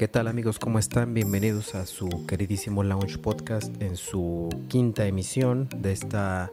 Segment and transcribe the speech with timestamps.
[0.00, 0.58] ¿Qué tal amigos?
[0.58, 1.12] ¿Cómo están?
[1.12, 6.50] Bienvenidos a su queridísimo Lounge Podcast en su quinta emisión de esta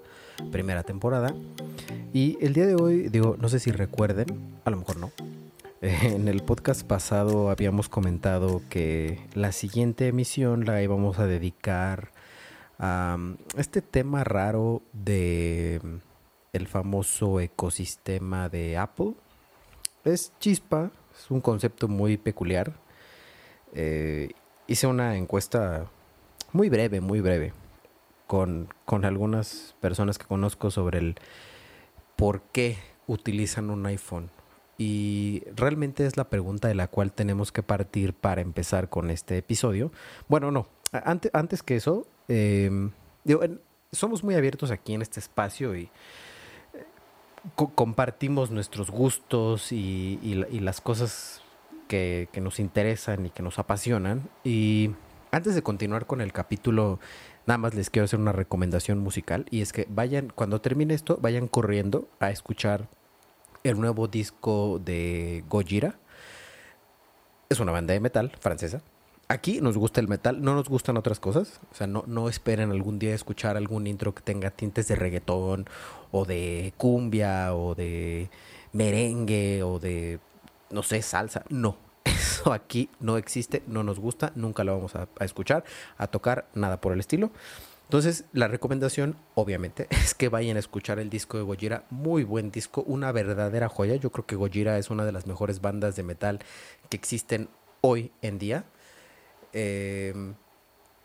[0.51, 1.33] primera temporada.
[2.11, 4.27] Y el día de hoy, digo, no sé si recuerden,
[4.65, 5.11] a lo mejor no.
[5.81, 12.11] En el podcast pasado habíamos comentado que la siguiente emisión la íbamos a dedicar
[12.79, 15.79] a um, este tema raro de
[16.51, 19.13] el famoso ecosistema de Apple.
[20.03, 22.85] Es chispa, es un concepto muy peculiar
[23.73, 24.31] eh,
[24.67, 25.87] hice una encuesta
[26.51, 27.53] muy breve, muy breve,
[28.27, 31.15] con, con algunas personas que conozco sobre el
[32.15, 34.29] por qué utilizan un iPhone.
[34.77, 39.37] Y realmente es la pregunta de la cual tenemos que partir para empezar con este
[39.37, 39.91] episodio.
[40.27, 42.91] Bueno, no, antes, antes que eso, em,
[43.91, 45.89] somos muy abiertos aquí en este espacio y
[46.73, 46.85] eh,
[47.73, 51.41] compartimos nuestros gustos y, y las cosas
[51.87, 54.29] que, nos interesan y que nos apasionan.
[54.43, 54.91] Y
[55.31, 56.99] antes de continuar con el capítulo,
[57.45, 59.45] nada más les quiero hacer una recomendación musical.
[59.49, 62.87] Y es que vayan, cuando termine esto, vayan corriendo a escuchar
[63.63, 65.95] el nuevo disco de Gojira.
[67.49, 68.81] Es una banda de metal francesa.
[69.29, 71.59] Aquí nos gusta el metal, no nos gustan otras cosas.
[71.71, 75.65] O sea, no, no esperen algún día escuchar algún intro que tenga tintes de reggaetón
[76.11, 78.29] o de cumbia o de
[78.71, 80.19] merengue o de
[80.69, 81.43] no sé, salsa.
[81.49, 85.63] No, eso aquí no existe, no nos gusta, nunca lo vamos a, escuchar,
[85.97, 87.31] a tocar, nada por el estilo.
[87.83, 91.85] Entonces, la recomendación, obviamente, es que vayan a escuchar el disco de Gojira.
[91.89, 93.95] Muy buen disco, una verdadera joya.
[93.95, 96.39] Yo creo que Gojira es una de las mejores bandas de metal
[96.89, 97.49] que existen
[97.81, 98.65] hoy en día.
[99.53, 100.35] Em,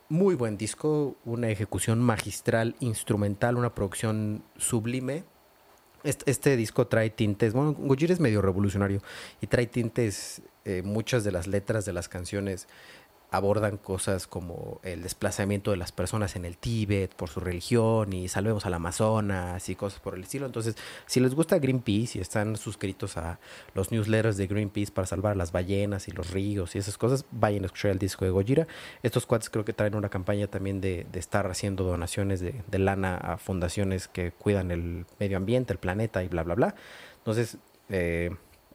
[0.08, 5.24] muy buen disco, una ejecución magistral, instrumental, una producción sublime.
[6.04, 9.02] Este, disco trae tintes, bueno, Gojira es medio revolucionario
[9.40, 12.66] y trae tintes, eh, muchas de las letras de las canciones
[13.32, 18.28] abordan cosas como el desplazamiento de las personas en el Tíbet por su religión y
[18.28, 20.44] salvemos al Amazonas y cosas por el estilo.
[20.44, 20.76] Entonces,
[21.06, 23.38] si les gusta Greenpeace y están suscritos a
[23.74, 27.62] los newsletters de Greenpeace para salvar las ballenas y los ríos y esas cosas, vayan
[27.62, 28.66] a escuchar el disco de Gojira.
[29.02, 33.16] Estos cuates creo que traen una campaña también de, estar haciendo donaciones de, de lana
[33.16, 36.74] a fundaciones que cuidan el medio ambiente, el planeta y bla, bla, bla.
[37.16, 37.56] Entonces,
[37.88, 38.30] eh,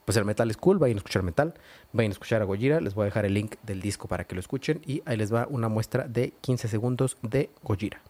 [0.08, 1.54] pues el metal es cool, vayan a escuchar metal,
[1.92, 4.36] vayan a escuchar a Gojira, les voy a dejar el link del disco para que
[4.36, 8.02] lo escuchen y ahí les va una muestra de 15 segundos de Gojira.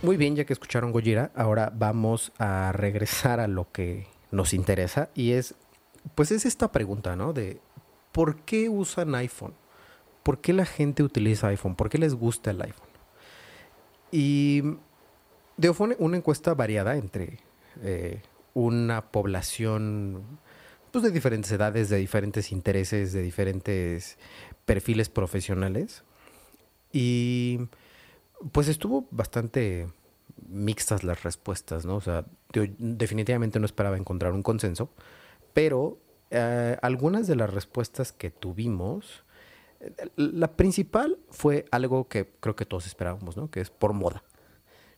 [0.00, 5.10] Muy bien, ya que escucharon Gojira, ahora vamos a regresar a lo que nos interesa
[5.14, 5.54] y es,
[6.16, 7.32] pues es esta pregunta, ¿no?
[7.32, 7.60] De
[8.10, 9.54] ¿por qué usan iPhone?
[10.24, 11.76] ¿Por qué la gente utiliza iPhone?
[11.76, 12.88] ¿Por qué les gusta el iPhone?
[14.10, 14.62] Y
[15.56, 17.38] de fue una encuesta variada entre
[17.82, 18.22] eh,
[18.54, 20.22] una población
[20.90, 24.18] pues, de diferentes edades, de diferentes intereses, de diferentes
[24.64, 26.04] perfiles profesionales.
[26.92, 27.60] Y
[28.52, 29.88] pues estuvo bastante
[30.48, 31.96] mixtas las respuestas, ¿no?
[31.96, 34.90] O sea, yo definitivamente no esperaba encontrar un consenso,
[35.52, 35.98] pero
[36.30, 39.24] eh, algunas de las respuestas que tuvimos,
[40.16, 43.50] la principal fue algo que creo que todos esperábamos, ¿no?
[43.50, 44.22] Que es por moda.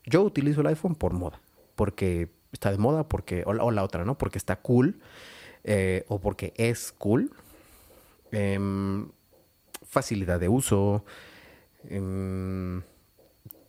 [0.05, 1.41] Yo utilizo el iPhone por moda,
[1.75, 4.19] porque está de moda, porque o la, otra, ¿no?
[4.19, 5.01] Porque está cool
[5.65, 7.33] eh, o porque es cool.
[8.31, 9.09] Em,
[9.83, 11.05] facilidad de uso.
[11.89, 12.83] Em,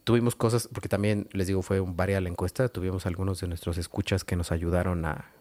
[0.06, 3.78] tuvimos cosas, porque también les digo, fue un varia la encuesta, tuvimos algunos de nuestros
[3.78, 5.32] escuchas que nos ayudaron a,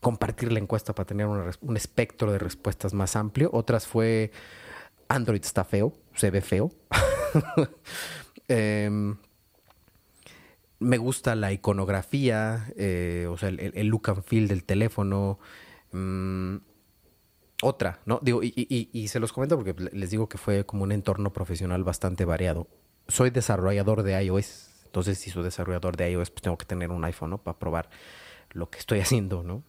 [0.00, 3.48] compartir la encuesta para tener un espectro de respuestas más amplio.
[3.54, 4.32] Otras fue
[5.08, 6.70] Android está feo, se ve feo.
[8.46, 9.16] Em,
[10.78, 15.38] me gusta la iconografía, eh, o sea, el, look and feel del teléfono.
[15.92, 16.56] Mm,
[17.62, 18.20] otra, ¿no?
[18.20, 21.82] Digo, y, y, se los comento porque les digo que fue como un entorno profesional
[21.84, 22.68] bastante variado
[23.08, 24.70] soy desarrollador de iOS.
[24.86, 27.38] Entonces, si soy desarrollador de iOS, pues tengo que tener un iPhone.
[27.38, 27.90] Para probar
[28.50, 29.62] lo que estoy haciendo, ¿no?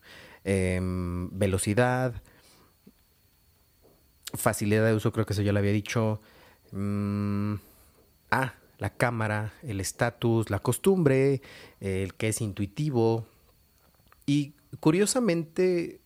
[0.44, 2.22] Em, velocidad,
[4.34, 6.22] facilidad de uso, creo que eso ya lo había dicho.
[6.72, 7.56] Mm,
[8.32, 11.42] ah, la cámara, el estatus, la costumbre,
[11.80, 13.26] el que es intuitivo.
[14.26, 16.02] Y curiosamente,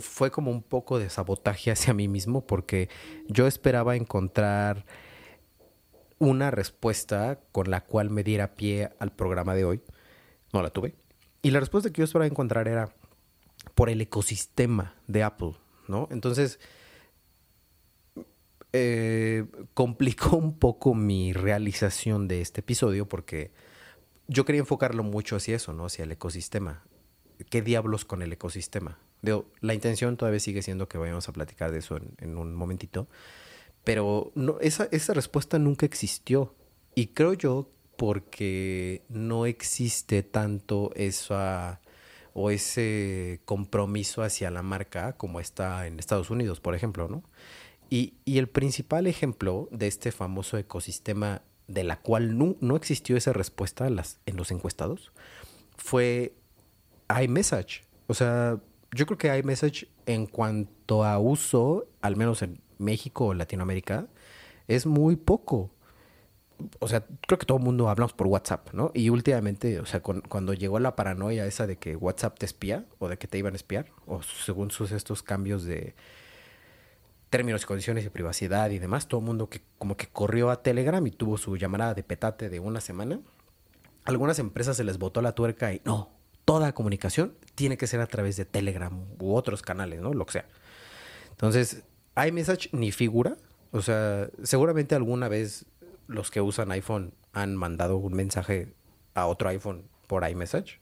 [0.00, 2.88] fue como un poco de sabotaje hacia mí mismo porque
[3.28, 4.84] yo esperaba encontrar
[6.22, 9.80] una respuesta con la cual me diera pie al programa de hoy.
[10.52, 10.94] No la tuve.
[11.42, 12.94] Y la respuesta que yo esperaba encontrar era
[13.74, 15.54] por el ecosistema de Apple,
[15.88, 16.06] ¿no?
[16.12, 16.60] Entonces,
[18.72, 23.50] eh, complicó un poco mi realización de este episodio porque
[24.28, 25.86] yo quería enfocarlo mucho hacia eso, ¿no?
[25.86, 26.84] Hacia el ecosistema.
[27.50, 29.00] ¿Qué diablos con el ecosistema?
[29.22, 33.08] Digo, la intención todavía sigue siendo que vayamos a platicar de eso en, un momentito,
[33.84, 36.54] pero no, esa, esa respuesta nunca existió.
[36.94, 41.80] Y creo yo porque no existe tanto esa
[42.34, 47.22] o ese compromiso hacia la marca como está en Estados Unidos, por ejemplo, ¿no?
[47.90, 53.34] Y, el principal ejemplo de este famoso ecosistema de la cual no, no existió esa
[53.34, 55.12] respuesta en los encuestados
[55.76, 56.34] fue
[57.22, 57.84] iMessage.
[58.06, 58.58] O sea,
[58.92, 64.08] yo creo que iMessage en cuanto a uso, al menos en México o Latinoamérica,
[64.68, 65.70] es muy poco
[66.78, 68.90] o sea, creo que todo el mundo hablamos por WhatsApp, ¿no?
[68.94, 73.08] Y últimamente, o sea, cuando llegó la paranoia esa de que WhatsApp te espía o
[73.08, 75.94] de que te iban a espiar, o según sus estos cambios de
[77.30, 80.62] términos y condiciones de privacidad y demás, todo el mundo que como que corrió a
[80.62, 83.20] Telegram y tuvo su llamada de petate de una semana.
[84.04, 86.10] Algunas empresas se les botó la tuerca y no,
[86.44, 90.12] toda comunicación tiene que ser a través de Telegram u otros canales, ¿no?
[90.12, 90.46] Lo que sea.
[91.30, 91.84] Entonces,
[92.16, 93.36] iMessage ni figura.
[93.70, 95.66] O sea, seguramente alguna vez
[96.06, 98.74] los que usan iPhone han mandado un mensaje
[99.14, 100.80] a otro iPhone por iMessage,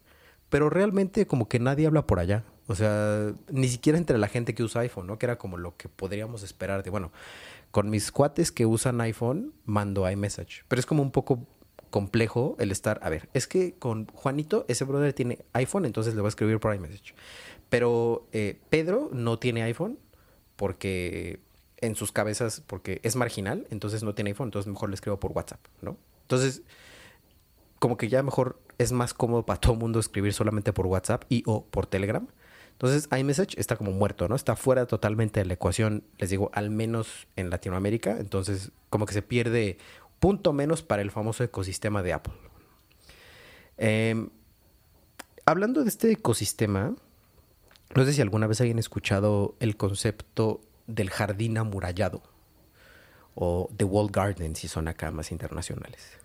[0.48, 2.44] pero realmente como que nadie habla por allá.
[2.66, 5.18] O sea, ni siquiera entre la gente que usa iPhone, ¿no?
[5.18, 7.10] Que era como lo que podríamos esperar de, bueno,
[7.70, 10.64] con mis cuates que usan iPhone, mando iMessage.
[10.68, 11.46] Pero es como un poco
[11.90, 16.20] complejo el estar, a ver, es que con Juanito, ese brother tiene iPhone, entonces le
[16.20, 17.14] voy a escribir por iMessage.
[17.68, 19.98] Pero eh, Pedro no tiene iPhone
[20.60, 21.40] porque
[21.78, 25.32] en sus cabezas porque es marginal, entonces no tiene iPhone, entonces mejor le escribo por
[25.32, 25.96] WhatsApp, ¿no?
[26.20, 26.60] Entonces,
[27.78, 31.24] como que ya mejor es más cómodo para todo el mundo escribir solamente por WhatsApp
[31.30, 32.28] y o por Telegram.
[32.72, 34.36] Entonces, iMessage está como muerto, ¿no?
[34.36, 38.18] Está fuera totalmente de la ecuación, les digo, al menos en Latinoamérica.
[38.20, 39.78] Entonces, como que se pierde
[40.18, 42.34] punto menos para el famoso ecosistema de Apple.
[43.78, 44.28] Em,
[45.46, 46.96] hablando de este ecosistema,
[47.94, 52.22] no sé si alguna vez hayan escuchado el concepto del jardín amurallado
[53.34, 56.19] o The Wall Garden si son acá más internacionales.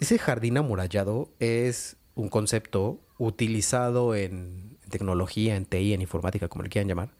[0.00, 6.70] Ese jardín amurallado es un concepto utilizado en tecnología, en TI, en informática, como le
[6.70, 7.10] quieran llamar,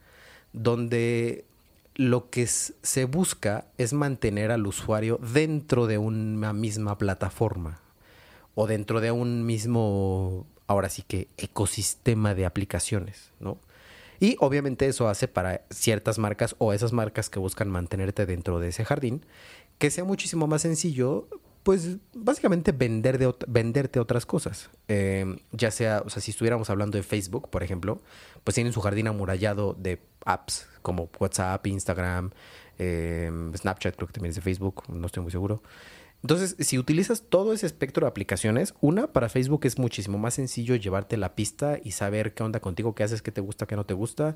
[0.53, 1.45] donde
[1.95, 7.81] lo que se busca es mantener al usuario dentro de una misma plataforma
[8.55, 13.57] o dentro de un mismo, ahora sí que, ecosistema de aplicaciones, ¿no?
[14.19, 18.67] Y obviamente eso hace para ciertas marcas o esas marcas que buscan mantenerte dentro de
[18.67, 19.25] ese jardín,
[19.79, 21.27] que sea muchísimo más sencillo,
[21.63, 24.69] pues básicamente vender de venderte otras cosas.
[24.87, 27.99] Eh, ya sea, o sea, si estuviéramos hablando de Facebook, por ejemplo,
[28.43, 32.29] pues tienen su jardín amurallado de apps como WhatsApp, Instagram,
[32.77, 35.63] eh, Snapchat, creo que también es de Facebook, no estoy muy seguro.
[36.21, 40.75] Entonces, si utilizas todo ese espectro de aplicaciones, una, para Facebook es muchísimo más sencillo
[40.75, 43.85] llevarte la pista y saber qué onda contigo, qué haces, qué te gusta, qué no
[43.85, 44.35] te gusta.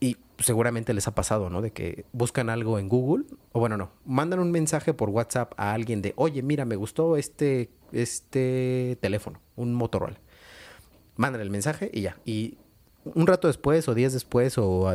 [0.00, 1.60] Y seguramente les ha pasado, ¿no?
[1.60, 5.74] De que buscan algo en Google, o bueno, no, mandan un mensaje por WhatsApp a
[5.74, 10.18] alguien de, oye, mira, me gustó este, este teléfono, un Motorola.
[11.16, 12.16] Mandan el mensaje y ya.
[12.24, 12.56] Y
[13.04, 14.90] un rato después, o días después, o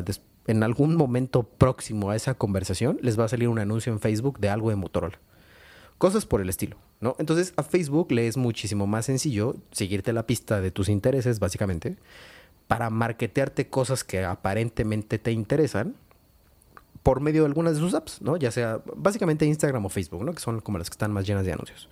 [0.48, 4.40] en algún momento próximo a esa conversación, les va a salir un anuncio en Facebook
[4.40, 5.20] de algo de Motorola.
[5.98, 7.16] Cosas por el estilo, ¿no?
[7.20, 11.98] Entonces a Facebook le es muchísimo más sencillo seguirte la pista de tus intereses, básicamente,
[12.68, 15.96] para marketearte cosas que aparentemente te interesan
[17.04, 18.36] por medio de algunas de sus apps, ¿no?
[18.36, 20.34] Ya sea básicamente Instagram o Facebook, ¿no?
[20.34, 21.88] Que son como las que están más llenas de anuncios.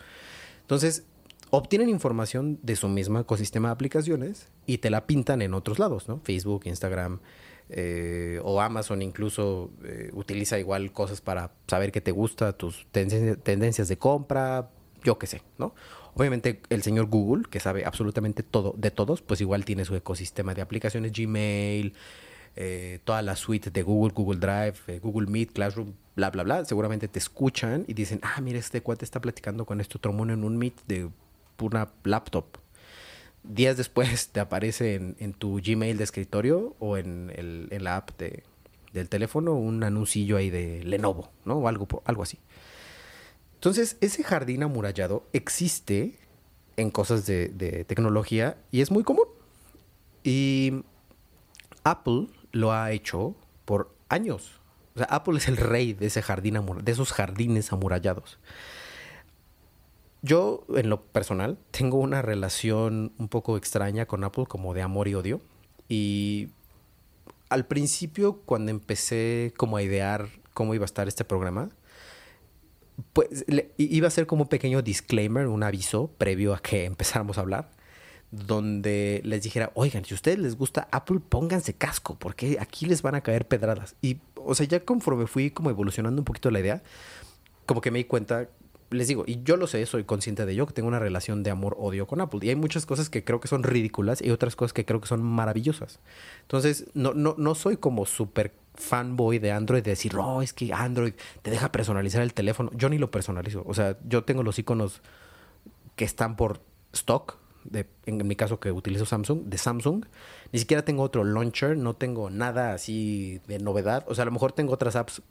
[0.62, 1.04] Entonces,
[1.52, 6.10] obtienen información de su mismo ecosistema de aplicaciones y te la pintan en otros lados,
[6.10, 6.20] ¿no?
[6.24, 7.20] Facebook, Instagram,
[7.76, 13.88] eh, o Amazon incluso eh, utiliza igual cosas para saber qué te gusta, tus tendencias
[13.88, 14.70] de compra,
[15.04, 15.74] yo qué sé, ¿no?
[16.14, 20.54] Obviamente el señor Google, que sabe absolutamente todo de todos, pues igual tiene su ecosistema
[20.54, 21.96] de aplicaciones, Gmail,
[22.56, 26.66] eh, toda la suite de Google, Google Drive, Google Meet, Classroom, bla, bla, bla.
[26.66, 30.34] Seguramente te escuchan y dicen, ah, mira, este cuate está platicando con este otro mono
[30.34, 31.10] en un Meet de
[31.60, 32.46] una laptop,
[33.44, 38.44] días después te aparece en, tu Gmail de escritorio o en, el, la app de,
[38.94, 41.56] del teléfono un anuncillo ahí de Lenovo, ¿no?
[41.56, 41.88] O algo,
[42.22, 42.40] así.
[43.56, 46.20] Entonces, ese jardín amurallado existe
[46.78, 49.28] en cosas de, de tecnología y es muy común.
[50.24, 50.84] Y
[51.84, 53.36] Apple lo ha hecho
[53.66, 54.60] por años.
[54.96, 58.38] O sea, Apple es el rey de ese jardín de esos jardines amurallados.
[60.26, 65.10] Yo, en lo personal, tengo una relación un poco extraña con Apple, como de amor
[65.10, 65.42] y odio.
[65.90, 66.48] Y
[67.50, 71.72] al principio, cuando empecé como a idear cómo iba a estar este programa,
[73.12, 73.44] pues
[73.78, 77.72] iba a ser como un pequeño disclaimer, un aviso previo a que empezáramos a hablar,
[78.32, 83.02] donde les dijera, oigan, si a ustedes les gusta Apple, pónganse casco, porque aquí les
[83.02, 83.98] van a caer pedradas.
[84.02, 86.82] Y, o sea, ya conforme fui como evolucionando un poquito la idea,
[87.66, 88.48] como que me di cuenta
[88.90, 91.52] les digo, y yo lo sé, soy consciente de ello, que tengo una relación de
[91.52, 92.40] amor-odio con Apple.
[92.44, 95.08] Y hay muchas cosas que creo que son ridículas y otras cosas que creo que
[95.08, 96.00] son maravillosas.
[96.42, 100.74] Entonces, no, no, no soy como súper fanboy de Android de decir, no, es que
[100.74, 102.72] Android te deja personalizar el teléfono.
[102.74, 103.64] Yo ni lo personalizo.
[103.66, 105.02] O sea, yo tengo los iconos
[105.96, 106.62] que están por
[106.92, 110.06] stock, de, en mi caso que utilizo Samsung, de Samsung.
[110.52, 114.04] Ni siquiera tengo otro launcher, no tengo nada así de novedad.
[114.08, 115.22] O sea, a lo mejor tengo otras apps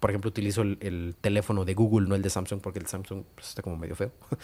[0.00, 3.48] por ejemplo, utilizo el, teléfono de Google, no el de Samsung, porque el Samsung pues,
[3.48, 4.12] está como medio feo.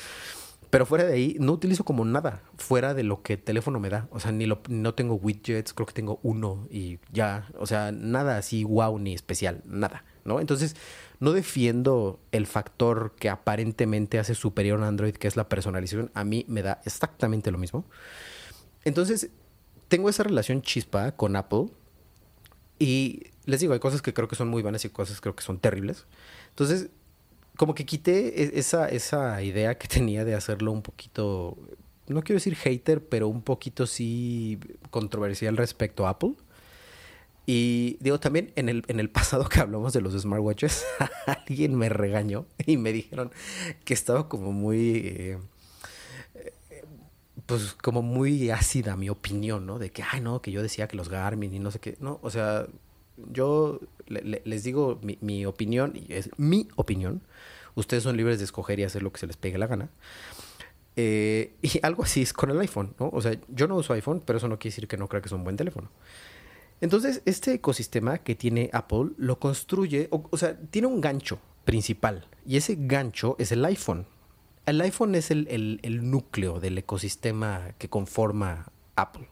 [0.71, 3.91] Pero fuera de ahí, no utilizo como nada, fuera de lo que el teléfono me
[3.91, 4.09] da.
[4.11, 7.47] O sea, ni lo, no tengo widgets, creo que tengo uno y ya.
[7.59, 10.41] O sea, nada así wow ni especial, nada, ¿no?
[10.41, 10.75] Entonces,
[11.21, 16.11] no defiendo el factor que aparentemente hace superior a Android, que es la personalización.
[16.13, 17.85] A mí me da exactamente lo mismo.
[18.85, 19.31] Entonces,
[19.87, 21.69] tengo esa relación chispa con Apple
[22.79, 25.37] y les digo, hay cosas que creo que son muy buenas y cosas que creo
[25.37, 26.07] que son terribles.
[26.51, 26.89] Entonces,
[27.57, 31.57] como que quité e-, esa, esa idea que tenía de hacerlo un poquito,
[32.09, 34.59] no quiero decir hater, pero un poquito sí
[34.91, 36.35] controversial respecto a Apple.
[37.47, 40.85] Y digo, también en el, en el pasado que hablamos de los smartwatches,
[41.27, 43.31] alguien me regañó y me dijeron
[43.85, 44.97] que estaba como muy...
[45.05, 45.39] Eh,
[47.47, 49.79] pues como muy ácida mi opinión, ¿no?
[49.79, 52.19] De que, ay, no, que yo decía que los Garmin y no sé qué, no,
[52.23, 52.67] o sea,
[53.17, 57.23] yo les digo mi, opinión, y es mi opinión.
[57.75, 59.91] Ustedes son libres de escoger y hacer lo que se les pegue la gana.
[60.97, 63.11] Eh, y algo así es con el iPhone, ¿no?
[63.13, 65.29] O sea, yo no uso iPhone, pero eso no quiere decir que no crea que
[65.29, 65.91] es un buen teléfono.
[66.81, 72.27] Entonces, este ecosistema que tiene Apple lo construye, o, sea, tiene un gancho principal.
[72.47, 74.07] Y ese gancho es el iPhone.
[74.67, 79.29] El iPhone es el núcleo del ecosistema que conforma Apple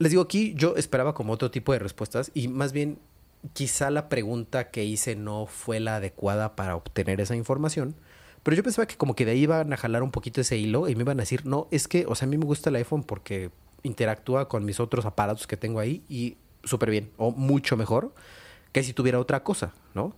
[0.00, 2.98] les digo aquí, yo esperaba como otro tipo de respuestas y más bien
[3.52, 7.94] quizá la pregunta que hice no fue la adecuada para obtener esa información.
[8.42, 10.88] Pero yo pensaba que como que de ahí iban a jalar un poquito ese hilo
[10.88, 12.76] y me iban a decir, no, es que, o sea, a mí me gusta el
[12.76, 13.50] iPhone porque
[13.82, 18.14] interactúa con mis otros aparatos que tengo ahí y súper bien, o mucho mejor
[18.72, 20.16] que si tuviera otra cosa, ¿no?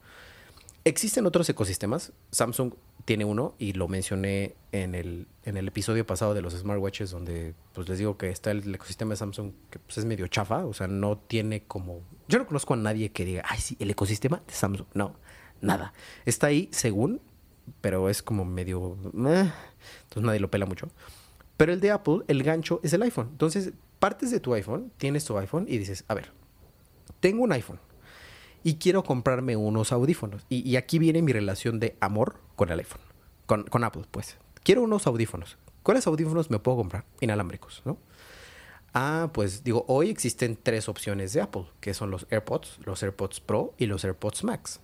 [0.85, 2.13] Existen otros ecosistemas.
[2.31, 7.11] Samsung tiene uno y lo mencioné en el, en el episodio pasado de los smartwatches
[7.11, 10.65] donde pues les digo que está el, ecosistema de Samsung que pues, es medio chafa,
[10.65, 12.01] o sea, no tiene como...
[12.29, 14.87] Yo no conozco a nadie que diga, ay, sí, el ecosistema de Samsung.
[14.95, 15.17] No,
[15.61, 15.93] nada.
[16.25, 17.21] Está ahí según,
[17.81, 18.97] pero es como medio...
[19.05, 19.51] Eh,
[20.05, 20.89] entonces nadie lo pela mucho.
[21.57, 23.29] Pero el de Apple, el gancho es el iPhone.
[23.33, 26.33] Entonces, partes de tu iPhone, tienes tu iPhone y dices, a ver,
[27.21, 27.79] tengo un iPhone
[28.65, 30.45] y quiero comprarme unos audífonos.
[30.49, 33.01] Y, aquí viene mi relación de amor con el iPhone,
[33.47, 34.37] con, con, Apple, pues.
[34.63, 35.59] Quiero unos audífonos.
[35.83, 37.05] ¿Cuáles audífonos me puedo comprar?
[37.21, 37.99] Inalámbricos, ¿no?
[38.95, 43.41] Ah, pues digo, hoy existen tres opciones de Apple, que son los AirPods, los AirPods
[43.41, 44.81] Pro y los AirPods Max.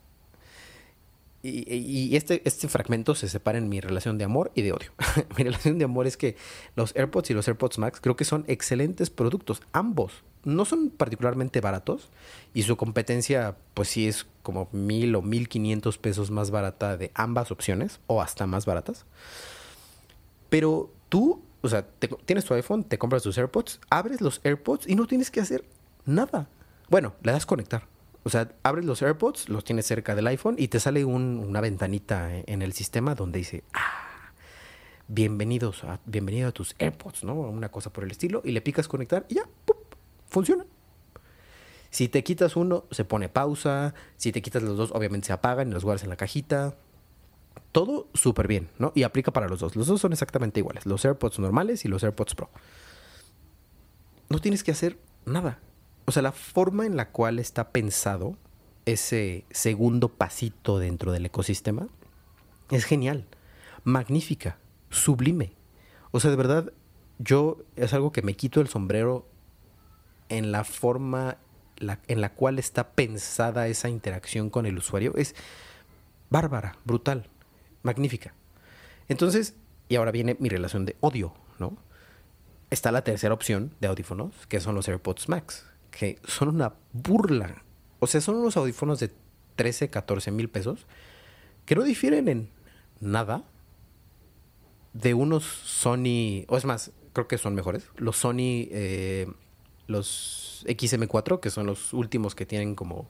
[1.40, 4.90] Y, este, este fragmento se separa en mi relación de amor y de odio.
[5.37, 6.37] mi relación de amor es que
[6.75, 11.60] los AirPods y los AirPods Max creo que son excelentes productos, ambos no son particularmente
[11.60, 12.08] baratos
[12.54, 17.10] y su competencia pues sí es como mil o mil quinientos pesos más barata de
[17.14, 19.04] ambas opciones o hasta más baratas.
[20.48, 21.86] Pero tú, o sea,
[22.24, 25.64] tienes tu iPhone, te compras tus AirPods, abres los AirPods y no tienes que hacer
[26.06, 26.48] nada.
[26.88, 27.86] Bueno, le das conectar.
[28.24, 32.30] O sea, abres los AirPods, los tienes cerca del iPhone y te sale una ventanita
[32.34, 34.32] en el sistema donde dice, ah,
[35.08, 37.34] bienvenidos a, bienvenido a tus AirPods, ¿no?
[37.34, 38.42] Una cosa por el estilo.
[38.44, 39.42] Y le picas conectar y ya,
[40.28, 40.64] funciona.
[41.90, 43.94] Si te quitas uno, se pone pausa.
[44.16, 46.76] Si te quitas los dos, obviamente se apagan y los guardas en la cajita.
[47.73, 48.92] Todo súper bien, ¿no?
[48.94, 49.76] Y aplica para los dos.
[49.76, 50.87] Los dos son exactamente iguales.
[50.87, 52.50] Los AirPods normales y los AirPods Pro.
[54.28, 55.61] No tienes que hacer nada.
[56.04, 58.37] O sea, la forma en la cual está pensado
[58.87, 61.88] ese segundo pasito dentro del ecosistema
[62.70, 63.26] es genial,
[63.85, 64.58] magnífica,
[64.90, 65.52] sublime.
[66.11, 66.73] O sea, de verdad,
[67.18, 69.26] yo es algo que me quito el sombrero
[70.28, 71.38] en la forma
[71.80, 75.35] en la cual está pensada esa interacción con el usuario es
[76.30, 77.28] bárbara, brutal,
[77.82, 78.35] magnífica.
[79.08, 79.54] Entonces,
[79.88, 81.76] y ahora viene mi relación de odio, ¿no?
[82.70, 87.62] Está la tercera opción de audífonos, que son los AirPods Max, que son una burla.
[88.00, 89.11] O sea, son unos audífonos de
[89.56, 90.87] 13, 14 mil pesos,
[91.64, 92.50] que no difieren en
[93.00, 93.44] nada
[94.92, 98.68] de unos Sony, o es más, creo que son mejores, los Sony...
[98.70, 99.28] Eh,
[99.88, 103.09] los XM4, que son los últimos que tienen como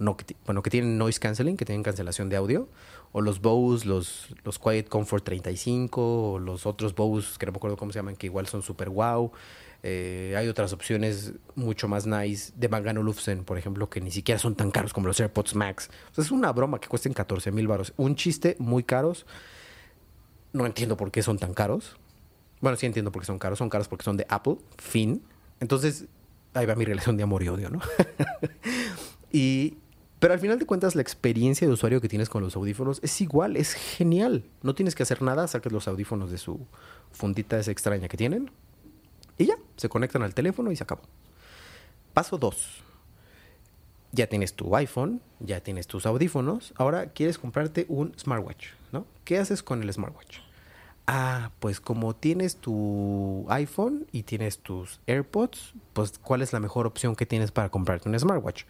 [0.00, 2.68] no bueno, que tienen noise canceling, que tienen cancelación de audio,
[3.12, 7.56] o los Bose, los, los Quiet Comfort 35, o los otros Bose, que no me
[7.56, 9.30] acuerdo cómo se llaman, que igual son super wow.
[9.82, 14.38] Eh, hay otras opciones mucho más nice de Bang Olufsen, por ejemplo, que ni siquiera
[14.38, 15.90] son tan caros como los AirPods Max.
[16.16, 17.92] Es una broma que cuesten 14 mil baros.
[17.96, 19.26] Un chiste muy caros.
[20.52, 21.96] No entiendo por qué son tan caros.
[22.60, 23.58] Bueno, sí entiendo por qué son caros.
[23.58, 24.56] Son caros porque son de Apple.
[24.78, 25.22] Fin.
[25.60, 26.06] Entonces,
[26.54, 27.80] ahí va mi relación de amor y odio, ¿no?
[29.32, 29.76] y,
[30.18, 33.20] pero al final de cuentas, la experiencia de usuario que tienes con los audífonos es
[33.20, 34.44] igual, es genial.
[34.62, 36.66] No tienes que hacer nada, sacas los audífonos de su
[37.12, 38.50] fundita esa extraña que tienen
[39.40, 41.00] y ya, se conectan al teléfono y se acabó.
[42.12, 42.82] Paso 2.
[44.12, 49.06] Ya tienes tu iPhone, ya tienes tus audífonos, ahora quieres comprarte un smartwatch, ¿no?
[49.24, 50.40] ¿Qué haces con el smartwatch?
[51.06, 56.86] Ah, pues como tienes tu iPhone y tienes tus AirPods, pues ¿cuál es la mejor
[56.86, 58.64] opción que tienes para comprarte un smartwatch?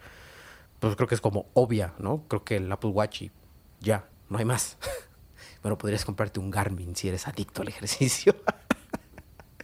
[0.79, 2.23] Pues creo que es como obvia, ¿no?
[2.27, 3.31] Creo que el Apple Watch y
[3.79, 4.77] ya, no hay más.
[5.61, 8.35] bueno, podrías comprarte un Garmin si eres adicto al ejercicio.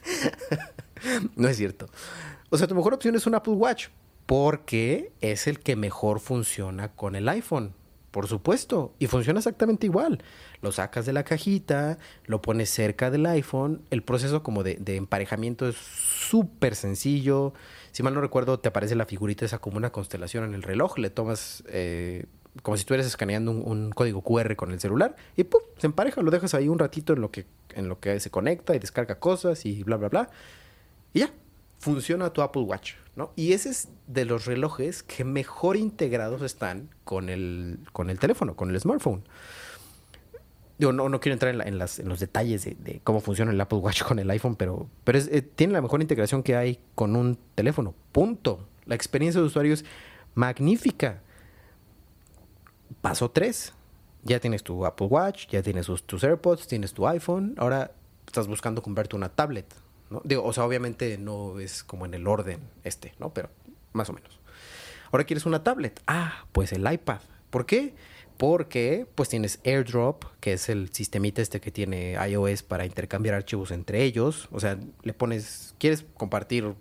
[1.35, 1.87] no es cierto.
[2.49, 3.87] O sea, tu mejor opción es un Apple Watch
[4.27, 7.73] porque es el que mejor funciona con el iPhone.
[8.17, 10.23] Por supuesto, y funciona exactamente igual.
[10.63, 15.69] Lo sacas de la cajita, lo pones cerca del iPhone, el proceso como de, emparejamiento
[15.69, 17.53] es súper sencillo.
[17.91, 20.97] Si mal no recuerdo, te aparece la figurita esa como una constelación en el reloj,
[20.97, 22.25] le tomas eh,
[22.63, 25.61] como si estuvieras escaneando un, un, código QR con el celular y ¡pum!
[25.77, 27.45] se empareja, lo dejas ahí un ratito en lo que,
[27.75, 30.29] en lo que se conecta y descarga cosas y bla, bla, bla
[31.13, 31.31] y ya,
[31.79, 33.31] funciona tu Apple Watch, ¿no?
[33.35, 38.55] Y ese es de los relojes que mejor integrados están con el, con el teléfono,
[38.55, 39.23] con el smartphone.
[40.79, 43.79] Yo no, no quiero entrar en, las, en los detalles de, cómo funciona el Apple
[43.79, 47.37] Watch con el iPhone, pero, pero eh, tiene la mejor integración que hay con un
[47.55, 47.93] teléfono.
[48.11, 48.67] Punto.
[48.85, 49.85] La experiencia de usuario es
[50.35, 51.21] magnífica.
[53.01, 53.73] Paso 3.
[54.23, 57.55] Ya tienes tu Apple Watch, ya tienes tus AirPods, tienes tu iPhone.
[57.57, 57.91] Ahora
[58.25, 59.73] estás buscando comprarte una tablet
[60.23, 63.33] Digo, o sea, obviamente no es como en el orden este, ¿no?
[63.33, 63.49] Pero
[63.93, 64.39] más o menos.
[65.11, 66.01] Ahora quieres una tablet.
[66.07, 67.19] Ah, pues el iPad.
[67.49, 67.95] ¿Por qué?
[68.37, 73.71] Porque pues tienes AirDrop, que es el sistemita este que tiene iOS para intercambiar archivos
[73.71, 74.47] entre ellos.
[74.51, 76.75] O sea, le pones, quieres compartir,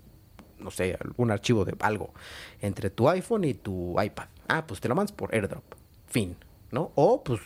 [0.59, 2.13] no sé, algún archivo de algo
[2.61, 4.27] entre tu iPhone y tu iPad.
[4.49, 5.65] Ah, pues te lo mandas por AirDrop.
[6.09, 6.37] Fin,
[6.71, 6.93] ¿no?
[6.95, 7.41] O pues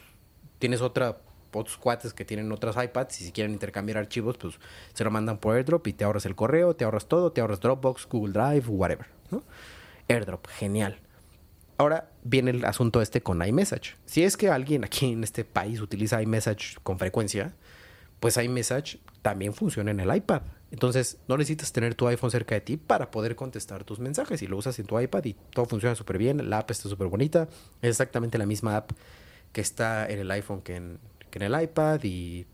[0.58, 1.18] tienes otra
[1.52, 4.58] otros cuates que tienen otras iPads y si quieren intercambiar archivos, pues
[4.92, 7.60] se lo mandan por AirDrop y te ahorras el correo, te ahorras todo, te ahorras
[7.60, 9.06] Dropbox, Google Drive, whatever.
[9.30, 9.42] ¿no?
[10.08, 10.98] AirDrop, genial.
[11.78, 13.96] Ahora viene el asunto este con iMessage.
[14.04, 17.54] Si es que alguien aquí en este país utiliza iMessage con frecuencia,
[18.20, 20.42] pues iMessage también funciona en el iPad.
[20.70, 24.42] Entonces no necesitas tener tu iPhone cerca de ti para poder contestar tus mensajes.
[24.42, 26.50] Y lo usas en tu iPad y todo funciona súper bien.
[26.50, 27.48] La app está súper bonita.
[27.82, 28.90] Es exactamente la misma app
[29.52, 30.98] que está en el iPhone que en,
[31.38, 32.46] en el iPad y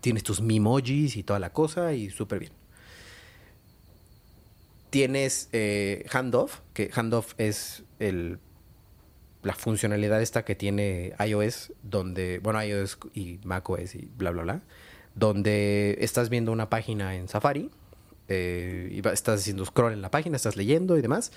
[0.00, 2.52] tienes tus Mimojis y toda la cosa y súper bien.
[4.90, 8.38] Tienes eh, Handoff, que Handoff es el,
[9.42, 14.62] la funcionalidad esta que tiene iOS, donde, bueno, iOS y macOS y bla, bla, bla,
[15.14, 17.70] donde estás viendo una página en Safari,
[18.28, 21.32] eh, y estás haciendo scroll en la página, estás leyendo y demás.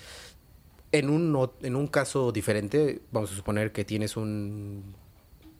[0.92, 4.94] En un, en un caso diferente, vamos a suponer que tienes un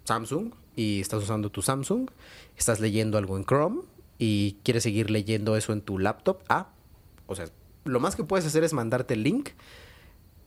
[0.04, 2.10] Samsung y estás usando tu Samsung,
[2.56, 3.82] estás leyendo algo en Chrome
[4.18, 6.68] y quieres seguir leyendo eso en tu laptop, ah,
[7.26, 7.46] o sea,
[7.84, 9.50] lo más que puedes hacer es mandarte el link,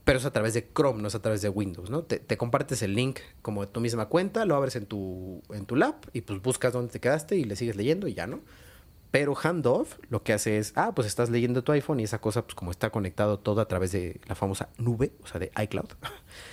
[0.04, 2.04] pero es a través de Chrome, no es a través de Windows, ¿no?
[2.04, 5.76] Te, compartes el link como de tu misma cuenta, lo abres en tu, en tu
[5.76, 8.42] lap y pues buscas dónde te quedaste y le sigues leyendo y ya, ¿no?
[9.12, 12.44] Pero Handoff lo que hace es, ah, pues estás leyendo tu iPhone y esa cosa,
[12.44, 15.90] pues como está conectado todo a través de la famosa nube, o sea, de iCloud,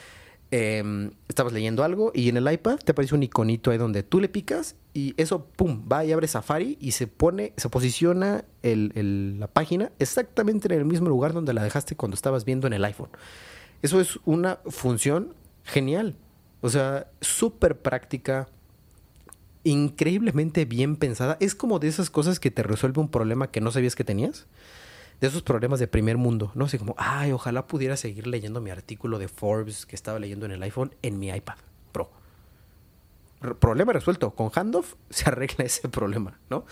[0.52, 4.18] Em, estabas leyendo algo y en el iPad te aparece un iconito ahí donde tú
[4.18, 9.46] le picas y eso, pum, va y abre Safari y se pone, se posiciona la
[9.46, 13.10] página exactamente en el mismo lugar donde la dejaste cuando estabas viendo en el iPhone.
[13.82, 16.16] Eso es una función genial.
[16.62, 18.48] O sea, súper práctica,
[19.62, 21.36] increíblemente bien pensada.
[21.38, 24.48] Es como de esas cosas que te resuelve un problema que no sabías que tenías
[25.20, 26.64] de esos problemas de primer mundo, ¿no?
[26.64, 30.52] Así como, ay, ojalá pudiera seguir leyendo mi artículo de Forbes que estaba leyendo en
[30.52, 31.56] el iPhone en mi iPad
[31.92, 32.10] Pro.
[33.58, 34.30] problema resuelto.
[34.30, 36.64] Con Handoff se arregla ese problema, ¿no?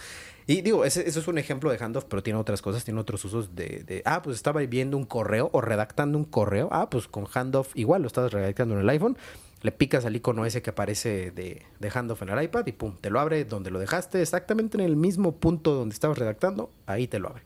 [0.46, 3.54] Y digo, ese, es un ejemplo de Handoff, pero tiene otras cosas, tiene otros usos
[3.54, 6.70] de, de, ah, pues estaba viendo un correo o redactando un correo.
[6.72, 9.18] Ah, pues con Handoff igual lo estás redactando en el iPhone.
[9.60, 12.96] Le picas al icono ese que aparece de, de Handoff en el iPad y pum,
[12.98, 17.08] te lo abre donde lo dejaste, exactamente en el mismo punto donde estabas redactando, ahí
[17.08, 17.42] te lo abre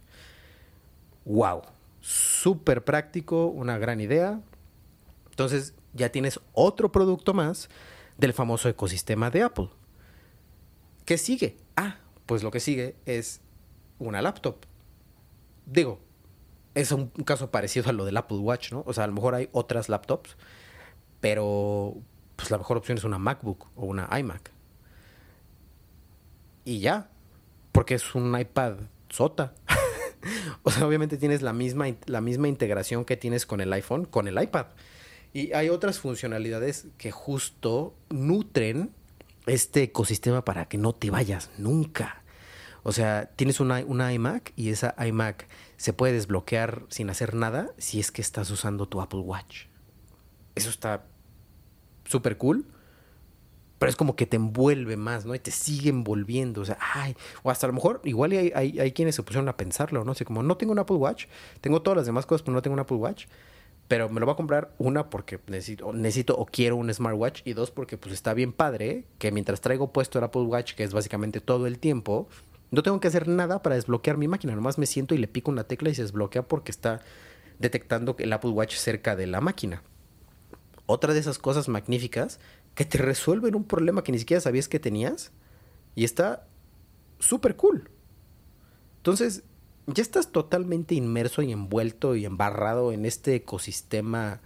[1.24, 1.62] wow,
[2.00, 4.40] súper práctico, una gran idea.
[5.30, 7.68] Entonces, ya tienes otro producto más
[8.18, 9.68] del famoso ecosistema de Apple.
[11.04, 11.56] ¿Qué sigue?
[11.76, 13.40] Ah, pues lo que sigue es
[13.98, 14.56] una laptop.
[15.66, 16.00] Digo,
[16.74, 18.84] es un caso parecido a lo del Apple Watch, ¿no?
[18.86, 20.36] O sea, a lo mejor hay otras laptops,
[21.20, 21.96] pero
[22.36, 24.50] pues la mejor opción es una MacBook o una iMac.
[26.64, 27.10] Y ya,
[27.72, 28.74] porque es un iPad
[29.08, 29.54] sota.
[30.62, 34.28] o sea, obviamente tienes la misma, la misma integración que tienes con el iPhone, con
[34.28, 34.66] el iPad.
[35.32, 38.90] Y hay otras funcionalidades que justo nutren
[39.46, 42.22] este ecosistema para que no te vayas nunca.
[42.82, 47.70] O sea, tienes una, una, iMac y esa iMac se puede desbloquear sin hacer nada
[47.78, 49.66] si es que estás usando tu Apple Watch.
[50.54, 51.06] Eso está
[52.04, 52.66] súper cool,
[53.82, 55.34] pero es como que te envuelve más, ¿no?
[55.34, 56.60] Y te sigue envolviendo.
[56.60, 59.48] O sea, ay, o hasta a lo mejor, igual hay, hay, hay quienes se pusieron
[59.48, 60.12] a pensarlo, ¿no?
[60.12, 61.24] O como no tengo un Apple Watch,
[61.60, 63.26] tengo todas las demás cosas, pero no tengo un Apple Watch
[63.88, 67.54] pero me lo voy a comprar una porque necesito, necesito o quiero un smartwatch y
[67.54, 70.92] dos porque pues está bien padre que mientras traigo puesto el Apple Watch, que es
[70.92, 72.28] básicamente todo el tiempo,
[72.70, 75.50] no tengo que hacer nada para desbloquear mi máquina, nomás me siento y le pico
[75.50, 77.00] una tecla y se desbloquea porque está
[77.58, 79.82] detectando el Apple Watch cerca de la máquina.
[80.86, 82.38] Otra de esas cosas magníficas
[82.74, 85.32] que te resuelven un problema que ni siquiera sabías que tenías
[85.94, 86.46] y está
[87.18, 87.90] súper cool.
[88.98, 89.44] Entonces,
[89.86, 94.40] ya estás totalmente inmerso y envuelto y embarrado en este ecosistema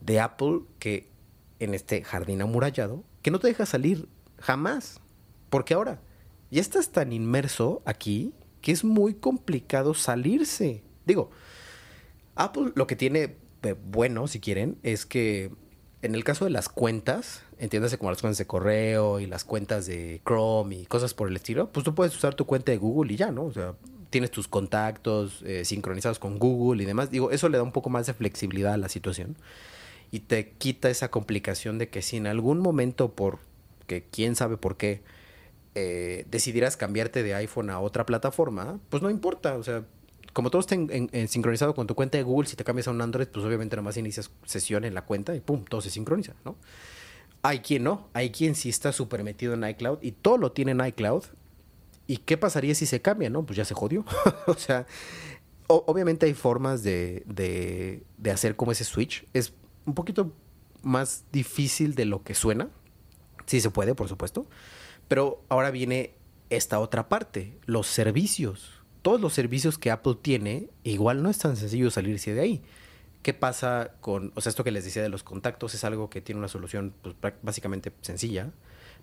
[0.00, 1.10] de Apple que
[1.58, 5.00] en este jardín amurallado que no te deja salir jamás.
[5.50, 6.00] Porque ahora
[6.50, 10.82] ya estás tan inmerso aquí que es muy complicado salirse.
[11.04, 11.30] Digo,
[12.34, 13.36] Apple lo que tiene
[13.74, 15.50] bueno, si quieren, es que
[16.06, 19.86] en el caso de las cuentas, entiéndase como las cuentas de correo y las cuentas
[19.86, 23.12] de Chrome y cosas por el estilo, pues tú puedes usar tu cuenta de Google
[23.12, 23.44] y ya, ¿no?
[23.44, 23.74] O sea,
[24.10, 27.10] tienes tus contactos eh, sincronizados con Google y demás.
[27.10, 29.36] Digo, eso le da un poco más de flexibilidad a la situación
[30.10, 33.38] y te quita esa complicación de que si en algún momento, por
[33.86, 35.02] que quién sabe por qué,
[35.74, 39.54] eh, decidieras cambiarte de iPhone a otra plataforma, pues no importa.
[39.56, 39.84] O sea,
[40.36, 40.76] como todo está
[41.28, 43.96] sincronizado con tu cuenta de Google, si te cambias a un Android, pues obviamente nomás
[43.96, 46.56] inicias sesión en la cuenta y pum, todo se sincroniza, ¿no?
[47.40, 50.72] Hay quien no, hay quien sí está súper metido en iCloud y todo lo tiene
[50.72, 51.24] en iCloud
[52.06, 53.30] ¿Y qué pasaría si se cambia?
[53.30, 54.04] No, pues ya se jodió.
[54.46, 54.86] o sea,
[55.66, 59.26] obviamente hay formas de, de, de, hacer como ese switch.
[59.32, 59.54] Es
[59.86, 60.32] un poquito
[60.82, 62.68] más difícil de lo que suena.
[63.46, 64.46] Sí se puede, por supuesto.
[65.08, 66.14] Pero ahora viene
[66.50, 68.75] esta otra parte, los servicios.
[69.06, 72.62] Todos los servicios que Apple tiene, igual no es tan sencillo salirse de ahí.
[73.22, 76.20] ¿Qué pasa con, o sea, esto que les decía de los contactos es algo que
[76.20, 78.50] tiene una solución pues, básicamente sencilla?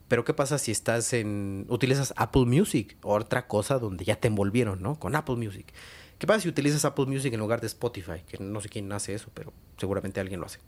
[0.10, 4.28] Pero ¿qué pasa si estás en utilizas Apple Music o otra cosa donde ya te
[4.28, 5.00] envolvieron, ¿no?
[5.00, 5.68] Con Apple Music.
[6.20, 8.24] ¿Qué pasa si utilizas Apple Music en lugar de Spotify?
[8.28, 10.60] Que no sé quién hace eso, pero seguramente alguien lo hace.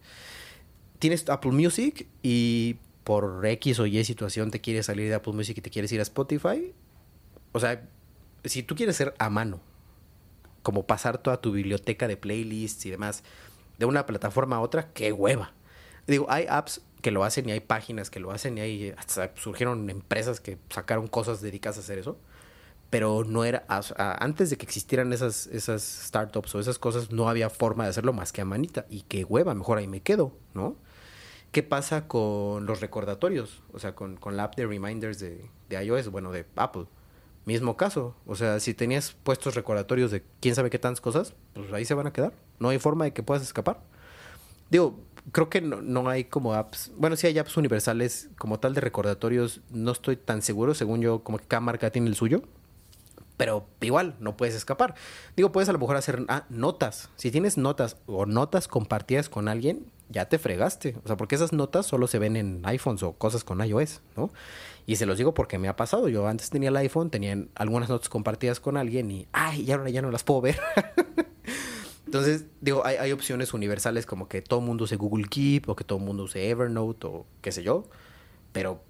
[0.99, 5.57] Tienes Apple Music y por X o Y situación te quieres salir de Apple Music
[5.57, 6.71] y te quieres ir a Spotify.
[7.51, 7.85] O sea,
[8.45, 9.59] si tú quieres ser a mano,
[10.63, 13.23] como pasar toda tu biblioteca de playlists y demás
[13.77, 15.53] de una plataforma a otra, qué hueva.
[16.07, 19.31] Digo, hay apps que lo hacen y hay páginas que lo hacen y hay hasta
[19.35, 22.17] surgieron empresas que sacaron cosas dedicadas a hacer eso.
[22.89, 23.65] Pero no era,
[23.97, 28.13] antes de que existieran esas, esas startups o esas cosas, no había forma de hacerlo
[28.13, 28.85] más que a manita.
[28.89, 30.77] Y qué hueva, mejor ahí me quedo, ¿no?
[31.51, 33.63] ¿Qué pasa con los recordatorios?
[33.73, 36.85] O sea, con, con la app de reminders de, de iOS, bueno, de Apple.
[37.45, 38.15] Mismo caso.
[38.25, 41.93] O sea, si tenías puestos recordatorios de quién sabe qué tantas cosas, pues ahí se
[41.93, 42.33] van a quedar.
[42.59, 43.81] No hay forma de que puedas escapar.
[44.71, 44.99] Digo,
[45.31, 46.91] creo que no, hay como apps.
[46.97, 49.61] Bueno, sí hay apps universales como tal de recordatorios.
[49.69, 52.41] No estoy tan seguro, según yo, como que cada marca tiene el suyo.
[53.37, 54.95] Pero igual, no puedes escapar.
[55.35, 57.09] Digo, puedes a lo mejor hacer ah, notas.
[57.15, 60.95] Si tienes notas o notas compartidas con alguien, ya te fregaste.
[61.03, 64.31] O sea, porque esas notas solo se ven en iPhones o cosas con iOS, ¿no?
[64.85, 66.07] Y se los digo porque me ha pasado.
[66.07, 69.89] Yo antes tenía el iPhone, tenía algunas notas compartidas con alguien y, ay, ya ahora
[69.89, 70.59] ya no las puedo ver.
[72.05, 75.75] Entonces, digo, hay, hay, opciones universales como que todo el mundo use Google Keep o
[75.75, 77.89] que todo el mundo use Evernote o qué sé yo.
[78.53, 78.81] Pero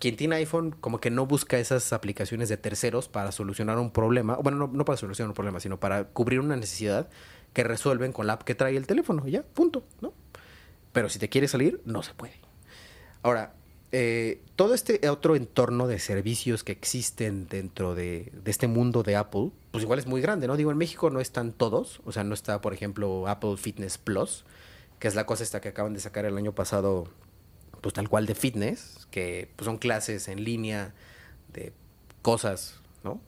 [0.00, 4.36] quien tiene iPhone como que no busca esas aplicaciones de terceros para solucionar un problema.
[4.36, 7.08] Bueno, no, no para solucionar un problema, sino para cubrir una necesidad
[7.52, 9.28] que resuelven con la app que trae el teléfono.
[9.28, 10.12] Ya, punto, ¿no?
[10.92, 12.34] Pero si te quieres salir, no se puede.
[13.22, 13.54] Ahora,
[13.92, 19.50] eh, todo este otro entorno de servicios que existen dentro de, este mundo de Apple,
[19.72, 20.56] pues igual es muy grande, ¿no?
[20.56, 24.44] Digo, en México no están todos, o sea, no está, por ejemplo, Apple Fitness Plus,
[24.98, 27.08] que es la cosa esta que acaban de sacar el año pasado,
[27.80, 30.94] pues tal cual de fitness, que pues, son clases en línea
[31.52, 31.72] de
[32.22, 33.20] cosas, ¿no?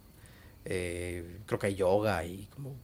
[0.64, 2.76] Eh, creo que hay yoga y como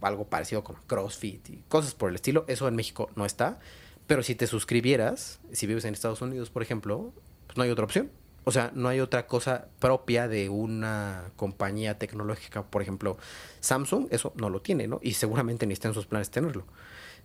[0.00, 2.44] algo parecido con CrossFit y cosas por el estilo.
[2.48, 3.58] Eso en México no está
[4.06, 7.12] Pero si te suscribieras, si vives en Estados Unidos, por ejemplo,
[7.46, 8.10] pues no hay otra opción.
[8.44, 12.62] O sea, no hay otra cosa propia de una compañía tecnológica.
[12.62, 13.18] Por ejemplo,
[13.60, 15.00] Samsung, eso no lo tiene, ¿no?
[15.02, 16.64] Y seguramente ni está en sus planes tenerlo.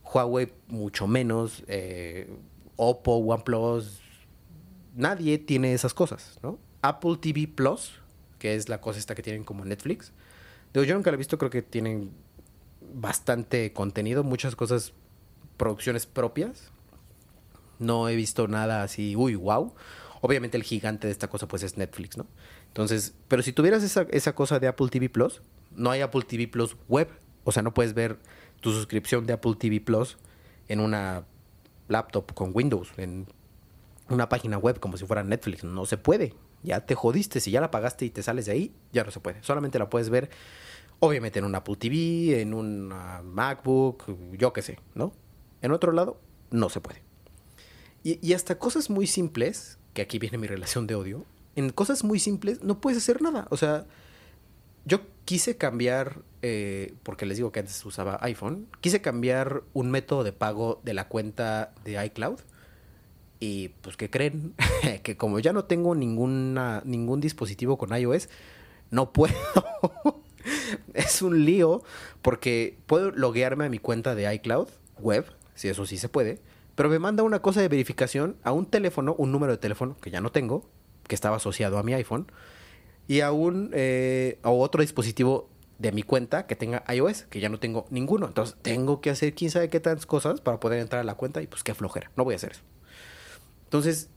[0.04, 1.64] Huawei, mucho menos.
[1.68, 2.30] Eh,
[2.76, 4.02] Oppo, OnePlus,
[4.96, 6.60] nadie tiene esas cosas, ¿no?
[6.82, 7.94] Apple TV Plus,
[8.40, 10.12] que es la cosa esta que tienen como Netflix.
[10.74, 12.12] Digo, yo nunca la he visto, creo que tienen
[12.94, 14.94] bastante contenido, muchas cosas,
[15.58, 16.72] producciones propias.
[17.80, 19.74] No he visto nada así, uy, wow.
[20.22, 22.28] Obviamente el gigante de esta cosa pues es Netflix, ¿no?
[22.68, 25.42] Entonces, pero si tuvieras esa, esa cosa de Apple TV Plus,
[25.76, 27.10] no hay Apple TV Plus web.
[27.44, 28.20] O sea, no puedes ver
[28.62, 30.18] tu suscripción de Apple TV Plus
[30.70, 31.26] en una
[31.88, 33.28] laptop con Windows, en
[34.10, 35.64] una página web como si fuera Netflix.
[35.64, 36.34] No se puede.
[36.64, 37.40] Ya te jodiste.
[37.40, 39.44] Si ya la pagaste y te sales de ahí, ya no se puede.
[39.44, 40.30] Solamente la puedes ver,
[41.00, 42.94] obviamente, en un Apple TV, en un
[43.24, 44.06] MacBook,
[44.38, 45.14] yo qué sé, ¿no?
[45.62, 46.20] En otro lado,
[46.52, 47.02] no se puede.
[48.04, 52.04] Y, y hasta cosas muy simples que aquí viene mi relación de odio, en cosas
[52.04, 53.48] muy simples no puedes hacer nada.
[53.50, 53.86] O sea,
[54.86, 60.24] yo quise cambiar, eh, porque les digo que antes usaba iPhone, quise cambiar un método
[60.24, 62.40] de pago de la cuenta de iCloud.
[63.40, 64.54] Y pues, ¿qué creen?
[65.04, 68.30] que como ya no tengo ninguna, ningún dispositivo con iOS,
[68.92, 69.34] no puedo.
[70.94, 71.82] es un lío
[72.22, 74.68] porque puedo loguearme a mi cuenta de iCloud
[75.00, 75.26] web,
[75.56, 76.40] si eso sí se puede
[76.76, 80.10] pero me manda una cosa de verificación a un teléfono, un número de teléfono que
[80.10, 80.66] ya no tengo,
[81.08, 82.28] que estaba asociado a mi iPhone,
[83.08, 85.50] y a un eh, a otro dispositivo
[85.84, 88.28] de mi cuenta que tenga iOS, que ya no tengo ninguno.
[88.28, 91.42] Entonces tengo que hacer quién sabe qué tantas cosas para poder entrar a la cuenta
[91.42, 92.10] y pues qué flojera.
[92.16, 92.62] No voy a hacer eso.
[93.66, 94.10] Entonces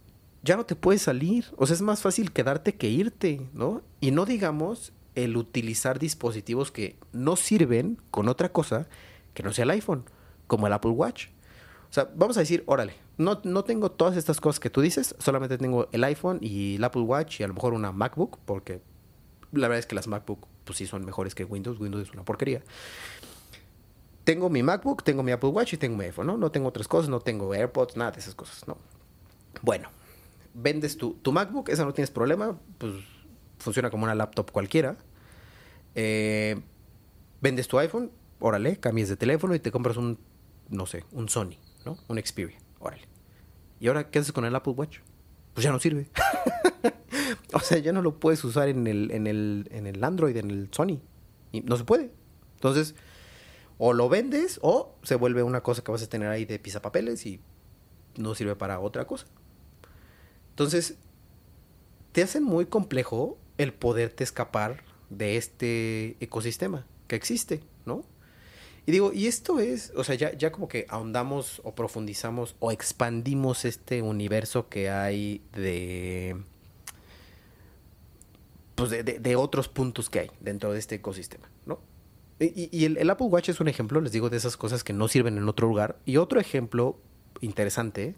[0.45, 1.47] ya no te puedes salir.
[1.57, 3.83] O sea, es más fácil quedarte que irte, ¿no?
[3.99, 8.89] Y no digamos el utilizar dispositivos que no sirven con otra cosa
[9.35, 10.05] que no sea el iPhone,
[10.47, 11.31] como el Apple Watch.
[11.91, 15.17] O sea, vamos a decir, órale, no, no tengo todas estas cosas que tú dices,
[15.19, 18.83] solamente tengo el iPhone y el Apple Watch y a lo mejor una MacBook, porque
[19.51, 22.25] la verdad es que las MacBook pues sí son mejores que Windows, Windows es una
[22.25, 22.63] porquería.
[24.25, 26.37] Tengo mi MacBook, tengo mi Apple Watch y tengo mi iPhone, ¿no?
[26.37, 28.77] No tengo otras cosas, no tengo AirPods, nada de esas cosas, ¿no?
[29.63, 29.89] Bueno,
[30.53, 32.93] vendes tu, tu MacBook, esa no tienes problema, pues
[33.59, 34.99] funciona como una laptop cualquiera.
[35.95, 36.61] Eh,
[37.41, 40.19] vendes tu iPhone, órale, cambias de teléfono y te compras un,
[40.69, 41.57] no sé, un Sony.
[41.87, 41.97] ¿no?
[42.09, 43.05] Un Xperia, órale.
[43.81, 44.99] ¿Y ahora qué haces con el Apple Watch?
[45.55, 46.09] Pues ya no sirve.
[47.53, 50.51] o sea, ya no lo puedes usar en el, en el, en el Android, en
[50.51, 51.01] el Sony.
[51.65, 52.11] No se puede.
[52.55, 52.95] Entonces,
[53.79, 57.25] o lo vendes o se vuelve una cosa que vas a tener ahí de pisapapeles
[57.27, 57.41] y
[58.17, 59.27] no sirve para otra cosa.
[60.51, 60.97] Entonces,
[62.13, 68.05] te hace muy complejo el poderte escapar de este ecosistema que existe, ¿no?
[68.87, 72.71] Y digo, y esto es, o sea, ya, ya como que ahondamos o profundizamos o
[72.71, 76.37] expandimos este universo que hay de
[78.77, 81.81] pues de, de, otros puntos que hay dentro de este ecosistema, ¿no?
[82.39, 85.39] Y, el, Apple Watch es un ejemplo, les digo, de esas cosas que no sirven
[85.39, 85.97] en otro lugar.
[86.05, 86.99] Y otro ejemplo
[87.41, 88.15] interesante,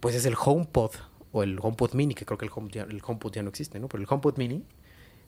[0.00, 0.90] pues es el HomePod
[1.30, 3.88] o el HomePod Mini, que creo que el, Home, el HomePod ya no existe, ¿no?
[3.88, 4.64] Pero el HomePod Mini,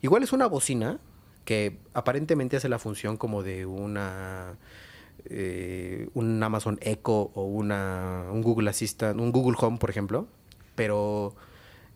[0.01, 0.99] igual es una bocina
[1.45, 4.59] que aparentemente hace la función como de una
[5.27, 10.27] eh, un Amazon Echo o una un Google Assistant, un Google Home, por ejemplo,
[10.75, 11.37] pero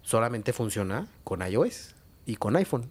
[0.02, 1.95] solamente funciona con iOS
[2.26, 2.90] y con iPhone.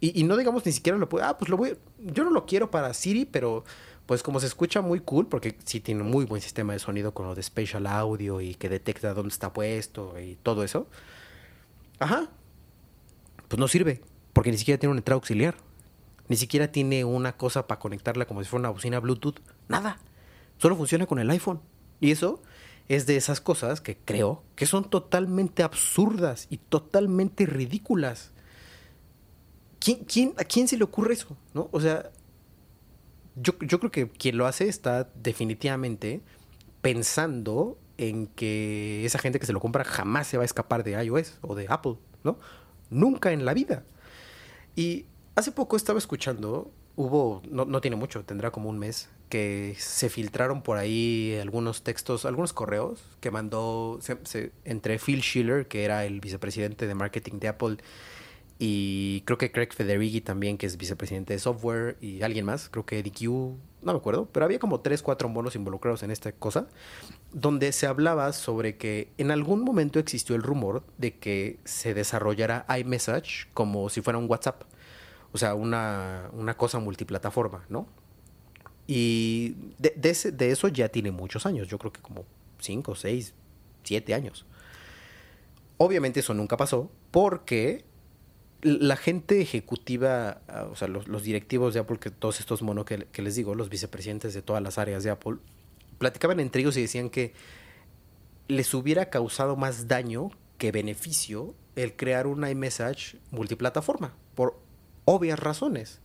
[0.00, 2.72] Y, no digamos ni siquiera lo puedo, ah, pues lo voy, yo no lo quiero
[2.72, 3.64] para Siri, pero
[4.06, 7.14] pues como se escucha muy cool, porque sí tiene un muy buen sistema de sonido
[7.14, 10.88] con lo de Spatial Audio y que detecta dónde está puesto y todo eso.
[12.00, 12.28] Ajá.
[13.46, 14.00] Pues no sirve,
[14.32, 15.54] porque ni siquiera tiene una entrada auxiliar.
[16.26, 19.38] Ni siquiera tiene una cosa para conectarla como si fuera una bocina Bluetooth.
[19.68, 19.98] Nada.
[20.58, 21.60] Solo funciona con el iPhone.
[22.00, 22.42] Y eso
[22.88, 28.31] es de esas cosas que creo que son totalmente absurdas y totalmente ridículas.
[29.82, 31.36] ¿Quién, quién, ¿A quién se le ocurre eso?
[31.54, 31.68] ¿No?
[31.72, 32.10] O sea,
[33.36, 36.20] yo, creo que quien lo hace está definitivamente
[36.82, 41.02] pensando en que esa gente que se lo compra jamás se va a escapar de
[41.02, 42.38] iOS o de Apple, ¿no?
[42.90, 43.84] Nunca en la vida.
[44.76, 50.10] Y Hace poco estaba escuchando, hubo, no, tiene mucho, tendrá como un mes, que se
[50.10, 53.98] filtraron por ahí algunos textos, algunos correos que mandó
[54.64, 57.78] entre Phil Schiller, que era el vicepresidente de marketing de Apple,
[58.64, 62.86] y creo que Craig Federighi también, que es vicepresidente de software, y alguien más, creo
[62.86, 63.24] que DQ,
[63.82, 66.68] no me acuerdo, pero había como tres, cuatro monos involucrados en esta cosa,
[67.32, 72.64] donde se hablaba sobre que en algún momento existió el rumor de que se desarrollara
[72.78, 74.62] iMessage como si fuera un WhatsApp
[75.32, 77.88] o sea, una, una cosa multiplataforma, ¿no?
[78.86, 82.26] Y de, de, ese, de, eso ya tiene muchos años, yo creo que como
[82.60, 83.34] 5, 6,
[83.82, 84.46] 7 años.
[85.78, 87.84] Obviamente eso nunca pasó porque
[88.62, 93.06] la gente ejecutiva, ah, o sea, los, directivos de Apple, que todos estos monos que,
[93.10, 95.36] que, les digo, los vicepresidentes de todas las áreas de Apple,
[95.98, 97.34] platicaban entre ellos y decían que
[98.48, 104.58] les hubiera causado más daño que beneficio el crear un iMessage multiplataforma, por
[105.04, 106.00] obvias razones.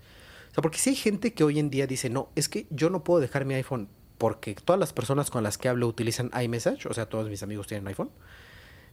[0.51, 2.89] O sea, porque si hay gente que hoy en día dice, no, es que yo
[2.89, 6.87] no puedo dejar mi iPhone porque todas las personas con las que hablo utilizan iMessage,
[6.87, 8.09] o sea, todos mis amigos tienen iPhone,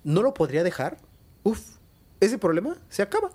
[0.03, 0.99] no lo podría dejar,
[1.45, 1.79] uff,
[2.21, 3.31] ese problema se acaba.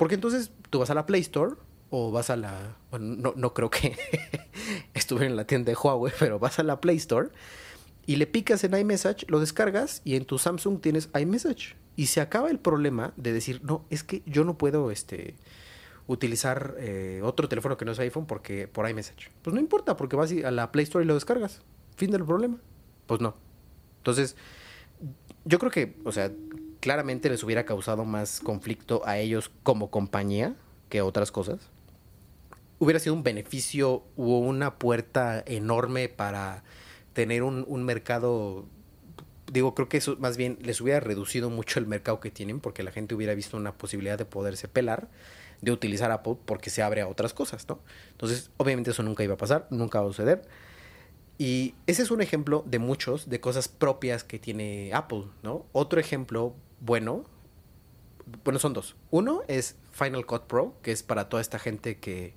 [0.00, 1.56] Porque entonces tú vas a la Play Store
[1.90, 2.78] o vas a la...
[2.90, 3.94] Bueno, no, no creo que
[4.94, 7.28] estuve en la tienda de Huawei, pero vas a la Play Store
[8.06, 11.76] y le picas en iMessage, lo descargas y en tu Samsung tienes iMessage.
[11.96, 15.34] Y se acaba el problema de decir, no, es que yo no puedo este,
[16.06, 19.30] utilizar eh, otro teléfono que no es iPhone porque por iMessage.
[19.42, 21.60] Pues no importa, porque vas a la Play Store y lo descargas.
[21.96, 22.56] Fin del problema.
[23.06, 23.36] Pues no.
[23.98, 24.34] Entonces,
[25.44, 26.32] yo creo que, o sea,
[26.80, 30.54] claramente les hubiera causado más conflicto a ellos como compañía
[30.88, 31.70] que otras cosas.
[32.78, 36.64] Hubiera sido un beneficio o una puerta enorme para
[37.12, 38.66] tener un, un mercado
[39.52, 42.82] digo, creo que eso más bien les hubiera reducido mucho el mercado que tienen porque
[42.82, 45.08] la gente hubiera visto una posibilidad de poderse pelar,
[45.60, 47.80] de utilizar Apple porque se abre a otras cosas, ¿no?
[48.12, 50.42] Entonces, obviamente eso nunca iba a pasar, nunca va a suceder.
[51.38, 55.66] Y ese es un ejemplo de muchos, de cosas propias que tiene Apple, ¿no?
[55.72, 57.24] Otro ejemplo bueno,
[58.44, 58.96] bueno, son dos.
[59.10, 62.34] Uno es Final Cut Pro, que es para toda esta gente que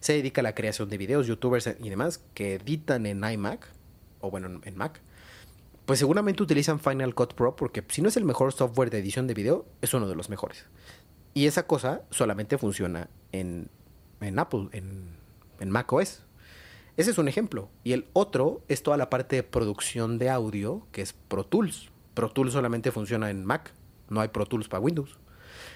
[0.00, 3.68] se dedica a la creación de videos, youtubers y demás, que editan en iMac,
[4.20, 5.00] o bueno, en Mac
[5.86, 9.26] pues seguramente utilizan Final Cut Pro porque si no es el mejor software de edición
[9.26, 10.64] de video, es uno de los mejores.
[11.34, 13.68] Y esa cosa solamente funciona en,
[14.38, 15.16] Apple, en,
[15.60, 16.22] en Mac OS.
[16.96, 17.68] Ese es un ejemplo.
[17.82, 21.90] Y el otro es toda la parte de producción de audio, que es Pro Tools.
[22.14, 23.74] Pro Tools solamente funciona en Mac,
[24.08, 25.18] no hay Pro Tools para Windows.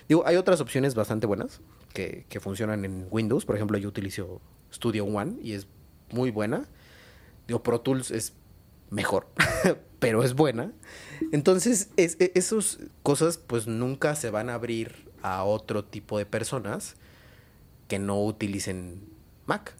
[0.08, 1.60] Digo, hay otras opciones bastante buenas
[1.92, 3.44] que, funcionan en Windows.
[3.44, 4.40] Por ejemplo, yo utilizo
[4.72, 5.66] Studio One y es
[6.10, 6.66] muy buena.
[7.46, 8.32] Digo, Pro Tools es
[8.90, 9.26] mejor,
[9.98, 10.72] pero es buena.
[11.32, 16.26] Entonces, es, e, esas cosas pues nunca se van a abrir a otro tipo de
[16.26, 16.96] personas
[17.88, 19.08] que no utilicen
[19.46, 19.74] Mac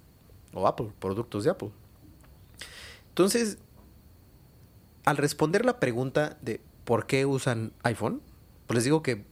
[0.53, 1.71] o Apple, productos de Apple.
[3.11, 3.59] Entonces,
[5.05, 8.23] al responder la pregunta de por qué usan iPhone,
[8.69, 9.25] pues les digo que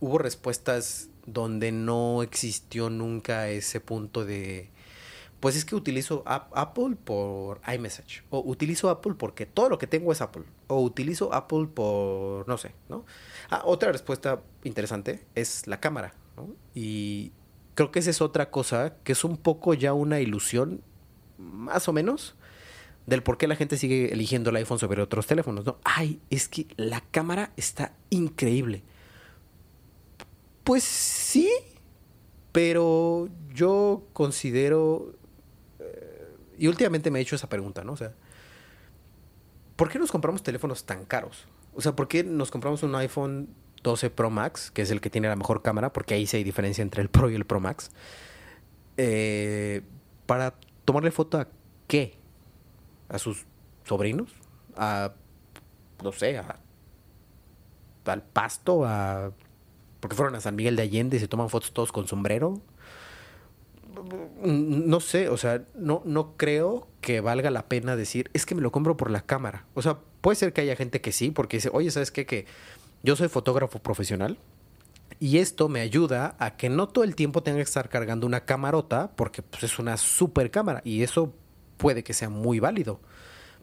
[0.00, 4.70] hubo respuestas donde no existió nunca ese punto de
[5.40, 8.24] pues es que utilizo Apple por iMessage.
[8.30, 10.42] O utilizo Apple porque todo lo que tengo es Apple.
[10.66, 13.04] O utilizo Apple por, no sé, ¿no?
[13.48, 16.48] Ah, otra respuesta interesante es la cámara, ¿no?
[16.74, 17.30] Y
[17.76, 20.82] creo que esa es otra cosa que es un poco ya una ilusión,
[21.38, 22.34] más o menos,
[23.08, 25.78] del por qué la gente sigue eligiendo el iPhone sobre otros teléfonos, ¿no?
[25.84, 28.82] Ay, es que la cámara está increíble.
[30.64, 31.50] Pues sí,
[32.52, 35.18] pero yo considero
[36.58, 37.92] y últimamente me he hecho esa pregunta, ¿no?
[37.92, 38.12] O sea,
[39.76, 41.46] ¿por qué nos compramos teléfonos tan caros?
[41.74, 43.48] O sea, ¿por qué nos compramos un iPhone
[43.84, 46.44] 12 Pro Max, que es el que tiene la mejor cámara, porque ahí sí hay
[46.44, 47.92] diferencia entre el Pro y el Pro Max,
[48.96, 49.82] eh,
[50.26, 51.48] para tomarle foto a
[51.86, 52.17] qué?
[53.08, 53.46] ¿A sus
[53.84, 54.30] sobrinos?
[54.76, 55.12] ¿A,
[56.02, 56.60] no sé, a,
[58.04, 58.84] al pasto?
[58.84, 59.32] ¿A,
[60.00, 62.60] porque fueron a San Miguel de Allende y se toman fotos todos con sombrero?
[64.42, 68.62] no sé, o sea, no, no creo que valga la pena decir, es que me
[68.62, 69.66] lo compro por la cámara.
[69.74, 72.26] O sea, puede ser que haya gente que sí, porque dice, oye, ¿sabes qué?
[72.26, 72.46] Que
[73.02, 74.38] yo soy fotógrafo profesional
[75.20, 78.44] y esto me ayuda a que no todo el tiempo tenga que estar cargando una
[78.44, 81.32] camarota, porque pues, es una super cámara y eso
[81.78, 83.00] puede que sea muy válido,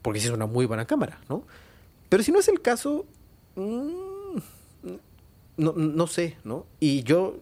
[0.01, 1.45] porque si es una muy buena cámara, ¿no?
[2.09, 3.05] Pero si no es el caso,
[3.55, 4.38] mm,
[5.57, 6.66] no, no sé, ¿no?
[6.80, 7.39] Y yo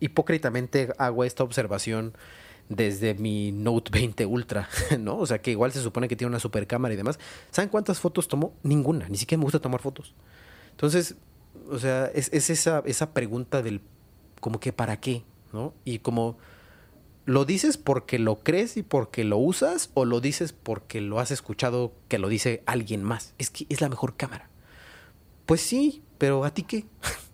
[0.00, 2.14] hipócritamente hago esta observación
[2.68, 5.18] desde mi Note 20 Ultra, ¿no?
[5.18, 7.18] O sea, que igual se supone que tiene una super cámara y demás.
[7.50, 8.54] ¿Saben cuántas fotos tomó?
[8.62, 10.14] Ninguna, ni siquiera me gusta tomar fotos.
[10.70, 11.16] Entonces,
[11.70, 13.80] o sea, es, esa, esa pregunta del
[14.40, 15.72] como que para qué, ¿no?
[15.84, 16.36] Y como
[17.26, 21.30] ¿Lo dices porque lo crees y porque lo usas o lo dices porque lo has
[21.30, 23.34] escuchado que lo dice alguien más?
[23.38, 24.50] Es que es la mejor cámara.
[25.46, 26.84] Pues sí, pero ¿a ti qué?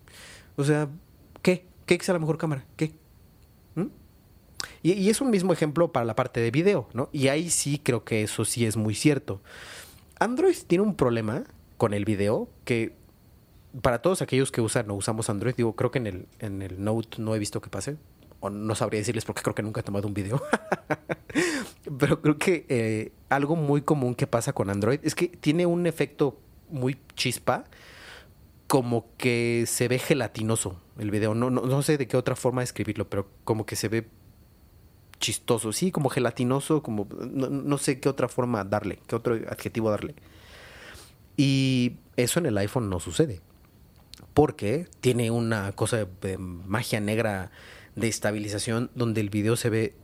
[0.57, 0.88] o sea,
[1.43, 1.66] ¿qué?
[1.86, 2.64] ¿Qué es la mejor cámara?
[2.76, 2.93] ¿Qué?
[3.74, 3.86] ¿Mm?
[4.82, 7.09] Y, es un mismo ejemplo para la parte de video, ¿no?
[7.12, 9.41] Y ahí sí creo que eso sí es muy cierto.
[10.20, 11.45] Android tiene un problema
[11.78, 12.95] con el video que
[13.82, 16.82] para todos aquellos que usan o usamos Android, digo, creo que en el, en el
[16.82, 17.97] Note no he visto que pase.
[18.41, 20.43] O no sabría decirles porque creo que nunca he tomado un video.
[21.99, 25.86] Pero creo que eh, algo muy común que pasa con Android es que tiene un
[25.86, 26.38] efecto
[26.70, 27.64] muy chispa,
[28.66, 31.34] como que se ve gelatinoso el video.
[31.34, 34.07] No, no, no sé de qué otra forma describirlo, pero como que se ve
[35.20, 40.14] chistoso, sí, como gelatinoso, como no, sé qué otra forma darle, qué otro adjetivo darle.
[41.36, 43.41] Y eso en el iPhone no sucede,
[44.34, 47.53] porque tiene una cosa de, magia negra
[47.97, 49.95] de estabilización donde el video se ve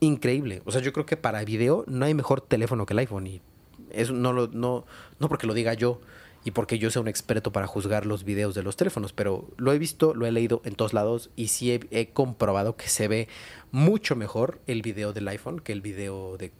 [0.00, 0.62] increíble.
[0.64, 3.42] O sea, yo creo que para video no hay mejor teléfono que el iPhone y
[3.90, 4.84] eso no lo no
[5.18, 6.00] no porque lo diga yo,
[6.44, 9.72] y porque yo sea un experto para juzgar los videos de los teléfonos, pero lo
[9.72, 13.28] he visto, lo he leído en todos lados y sí he, comprobado que se ve
[13.72, 16.52] mucho mejor el video del iPhone que el video de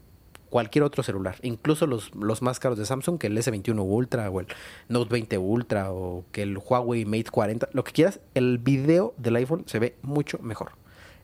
[0.54, 4.38] cualquier otro celular, incluso los, los más caros de Samsung, que el S21 Ultra o
[4.38, 4.46] el
[4.88, 9.34] Note 20 Ultra o que el Huawei Mate 40, lo que quieras, el video del
[9.34, 10.70] iPhone se ve mucho mejor.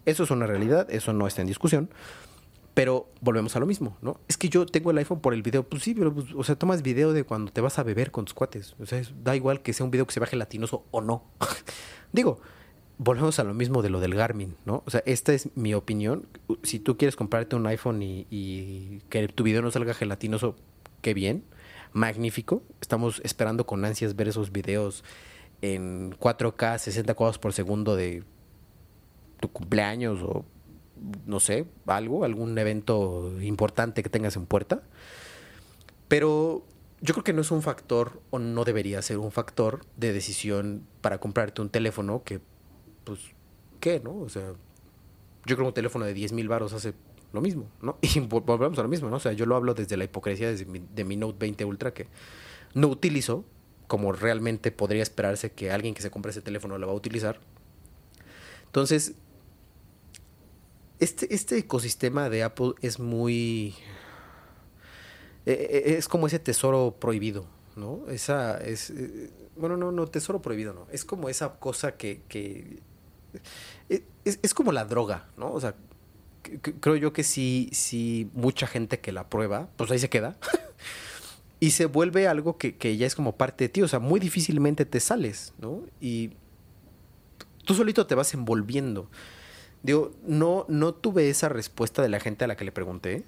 [0.04, 1.90] Eso es una realidad, eso no está en discusión.
[2.74, 4.18] Pero volvemos a lo mismo, ¿no?
[4.26, 5.62] Es que yo tengo el iPhone por el video.
[5.62, 8.24] Pues sí, pero, pues, o sea, tomas video de cuando te vas a beber con
[8.24, 8.74] tus cuates.
[8.80, 11.22] O sea, da igual que sea un video que se baje latinoso o no.
[12.12, 12.40] Digo,
[13.02, 14.82] volvemos a lo mismo de lo del Garmin, ¿no?
[14.84, 16.26] O sea, esta es mi opinión.
[16.62, 20.54] Si tú quieres comprarte un iPhone y, que tu video no salga gelatinoso,
[21.00, 21.42] qué bien,
[21.94, 22.62] magnífico.
[22.82, 25.02] Estamos esperando con ansias ver esos videos
[25.62, 28.22] en 4K, 60 cuadros por segundo de
[29.40, 30.44] tu cumpleaños o
[31.24, 34.82] no sé, algo, algún evento importante que tengas en puerta.
[36.06, 36.66] Pero
[37.00, 40.86] yo creo que no es un factor o no debería ser un factor de decisión
[41.00, 42.42] para comprarte un teléfono que,
[43.04, 43.20] pues,
[43.80, 44.16] ¿qué, no?
[44.18, 44.52] O sea,
[45.46, 46.94] yo creo que un teléfono de 10 mil baros hace
[47.32, 47.98] lo mismo, ¿no?
[48.02, 49.16] Y volvemos a lo mismo, ¿no?
[49.16, 52.06] O sea, yo lo hablo desde la hipocresía mi, de mi Note 20 Ultra que
[52.74, 53.44] no utilizo
[53.86, 57.40] como realmente podría esperarse que alguien que se compre ese teléfono lo va a utilizar.
[58.66, 59.14] Entonces,
[61.00, 63.74] este, este ecosistema de Apple es muy...
[65.44, 68.04] E, e, es como ese tesoro prohibido, ¿no?
[68.08, 68.90] Esa es...
[68.90, 70.86] Eh, bueno, no, no, tesoro prohibido, no.
[70.92, 72.22] Es como esa cosa que...
[72.28, 72.80] que
[73.88, 75.52] e, es, como la droga, ¿no?
[75.52, 75.74] O sea,
[76.80, 80.36] creo yo que sí, sí, mucha gente que la prueba, pues ahí se queda.
[81.60, 83.82] y se vuelve algo que, que, ya es como parte de ti.
[83.82, 85.82] O sea, muy difícilmente te sales, ¿no?
[86.00, 86.30] Y
[87.64, 89.10] tú solito te vas envolviendo.
[89.82, 93.24] Digo, no, no tuve esa respuesta de la gente a la que le pregunté,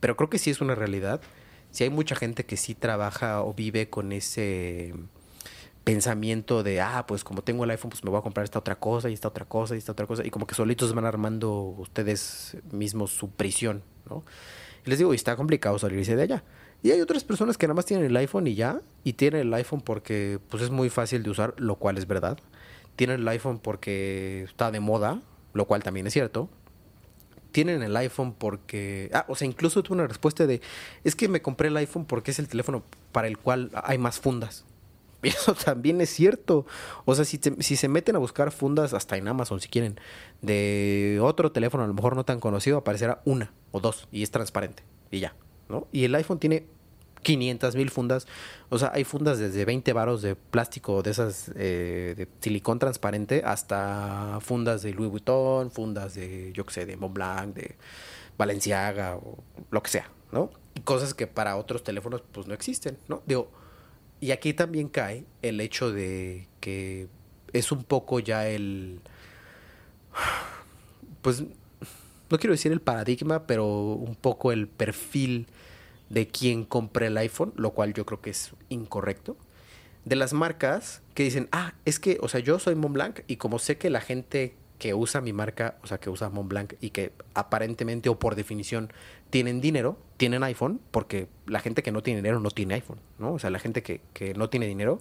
[0.00, 1.20] pero creo que sí es una realidad.
[1.70, 4.94] Si hay mucha gente que sí trabaja o vive con ese
[5.84, 8.76] pensamiento de, ah, pues como tengo el iPhone, pues me voy a comprar esta otra
[8.76, 11.52] cosa y esta otra cosa y esta otra cosa, y como que solitos van armando
[11.52, 14.24] ustedes mismos su prisión, ¿no?
[14.84, 16.44] Y les digo, y está complicado salirse de allá.
[16.82, 19.54] Y hay otras personas que nada más tienen el iPhone y ya, y tienen el
[19.54, 22.38] iPhone porque pues es muy fácil de usar, lo cual es verdad.
[22.96, 25.20] Tienen el iPhone porque está de moda,
[25.54, 26.50] lo cual también es cierto.
[27.52, 29.10] Tienen el iPhone porque...
[29.14, 30.60] Ah, o sea, incluso tuve una respuesta de,
[31.04, 32.82] es que me compré el iPhone porque es el teléfono
[33.12, 34.66] para el cual hay más fundas.
[35.28, 36.66] Eso también es cierto.
[37.04, 39.98] O sea, si, si se meten a buscar fundas, hasta en Amazon si quieren,
[40.42, 44.30] de otro teléfono a lo mejor no tan conocido, aparecerá una o dos y es
[44.30, 44.82] transparente.
[45.10, 45.34] Y ya,
[45.68, 45.88] ¿no?
[45.92, 46.66] Y el iPhone tiene
[47.22, 48.26] 500 mil fundas.
[48.68, 53.42] O sea, hay fundas desde 20 varos de plástico de esas eh, de silicón transparente
[53.44, 57.76] hasta fundas de Louis Vuitton, fundas de, yo qué sé, de Montblanc, de
[58.36, 59.38] Balenciaga o
[59.70, 60.50] lo que sea, ¿no?
[60.82, 63.22] cosas que para otros teléfonos pues no existen, ¿no?
[63.26, 63.50] Digo,
[64.20, 67.08] y aquí también cae el hecho de que
[67.52, 69.00] es un poco ya el...
[71.22, 71.42] Pues
[72.30, 75.46] no quiero decir el paradigma, pero un poco el perfil
[76.10, 79.36] de quien compre el iPhone, lo cual yo creo que es incorrecto.
[80.04, 83.58] De las marcas que dicen, ah, es que, o sea, yo soy Montblanc y como
[83.58, 87.12] sé que la gente que usa mi marca, o sea, que usa Montblanc y que
[87.34, 88.92] aparentemente o por definición
[89.30, 93.34] tienen dinero, tienen iPhone, porque la gente que no tiene dinero no tiene iPhone, ¿no?
[93.34, 95.00] O sea, la gente que, que no tiene dinero,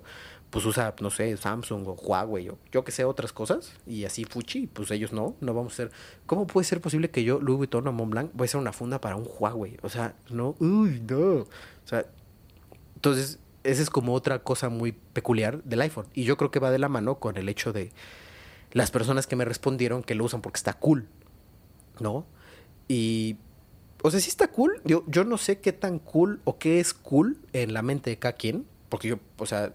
[0.50, 4.26] pues usa, no sé, Samsung o Huawei o yo que sé, otras cosas, y así
[4.26, 5.92] fuchi, pues ellos no, no vamos a ser.
[6.26, 9.02] ¿Cómo puede ser posible que yo, Louis Vuitton o Montblanc, voy a hacer una funda
[9.02, 9.78] para un Huawei?
[9.82, 11.40] O sea, no, uy, no.
[11.40, 11.48] O
[11.86, 12.06] sea,
[12.96, 16.70] entonces, esa es como otra cosa muy peculiar del iPhone, y yo creo que va
[16.70, 17.92] de la mano con el hecho de
[18.74, 21.08] las personas que me respondieron que lo usan porque está cool,
[22.00, 22.26] ¿no?
[22.88, 23.38] Y
[24.04, 24.82] o sea, sí está cool.
[24.84, 28.20] Yo, yo no sé qué tan cool o qué es cool en la mente de
[28.20, 28.66] cada quien.
[28.90, 29.74] Porque yo, o sea,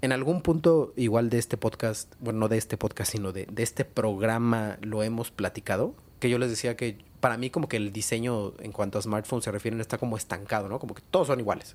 [0.00, 3.62] en algún punto igual de este podcast, bueno, no de este podcast, sino de, de
[3.64, 7.92] este programa lo hemos platicado, que yo les decía que para mí como que el
[7.92, 10.78] diseño en cuanto a smartphones se refieren está como estancado, ¿no?
[10.78, 11.74] Como que todos son iguales.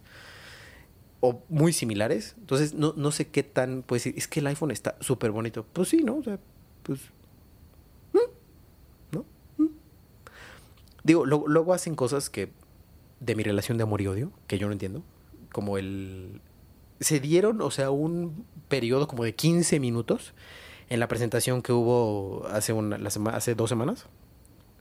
[1.26, 2.36] O muy similares.
[2.38, 5.66] Entonces, no, no sé qué tan, pues es que el iPhone está súper bonito.
[5.72, 6.18] Pues sí, ¿no?
[6.18, 6.38] O sea,
[6.84, 7.00] pues...
[11.04, 12.50] Digo, luego hacen cosas que
[13.20, 15.04] de mi relación de amor y odio, que yo no entiendo.
[15.52, 16.42] Como el...
[17.00, 20.34] Se dieron, o sea, un periodo como de 15 minutos
[20.90, 24.06] en la presentación que hubo hace, una, la hace dos semanas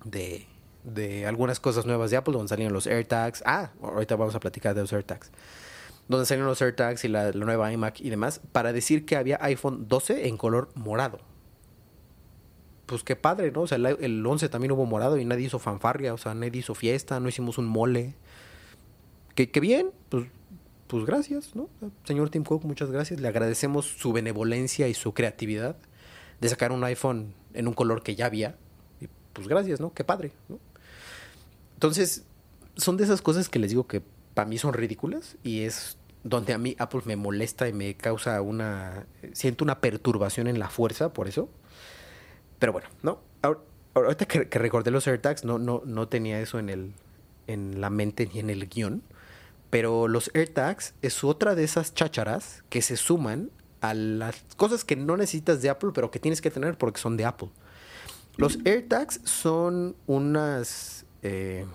[0.04, 0.46] de,
[0.84, 3.42] de algunas cosas nuevas de Apple, donde salieron los AirTags.
[3.44, 5.30] Ah, ahorita vamos a platicar de los AirTags.
[6.08, 9.86] Donde salieron los AirTags y la, nueva iMac y demás, para decir que había iPhone
[9.88, 11.18] 12 en color morado
[12.86, 13.62] pues qué padre, ¿no?
[13.62, 16.74] O sea, el, 11 también hubo morado y nadie hizo fanfarria, o sea, nadie hizo
[16.74, 18.16] fiesta, no hicimos un mole.
[19.34, 20.26] Que, bien, pues,
[20.88, 21.70] pues gracias, ¿no?
[22.04, 23.18] Señor Tim Cook, muchas gracias.
[23.18, 25.76] Le agradecemos su benevolencia y su creatividad
[26.38, 28.56] de sacar un iPhone en un color que ya había.
[29.32, 29.94] Pues gracias, ¿no?
[29.94, 30.58] Qué padre, ¿no?
[31.74, 32.24] Entonces,
[32.76, 34.02] son de esas cosas que les digo que
[34.34, 38.40] para mí son ridículas y es donde a mí Apple me molesta y me causa
[38.42, 39.06] una...
[39.32, 41.48] Siento una perturbación en la fuerza por eso
[42.62, 43.18] pero bueno, no.
[43.92, 46.92] Ahorita que, recordé los AirTags, no, no, no tenía eso en, el,
[47.48, 49.02] en la mente ni en el guion.
[49.68, 54.94] Pero los AirTags es otra de esas chácharas que se suman a las cosas que
[54.94, 57.48] no necesitas de Apple, pero que tienes que tener porque son de Apple.
[58.36, 61.66] Los AirTags son unas, eh,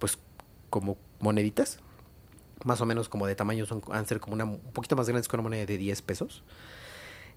[0.00, 0.18] pues,
[0.70, 1.78] como moneditas,
[2.64, 5.08] más o menos como de tamaño, son, van a ser como una, un poquito más
[5.08, 6.42] grandes que una moneda de 10 pesos.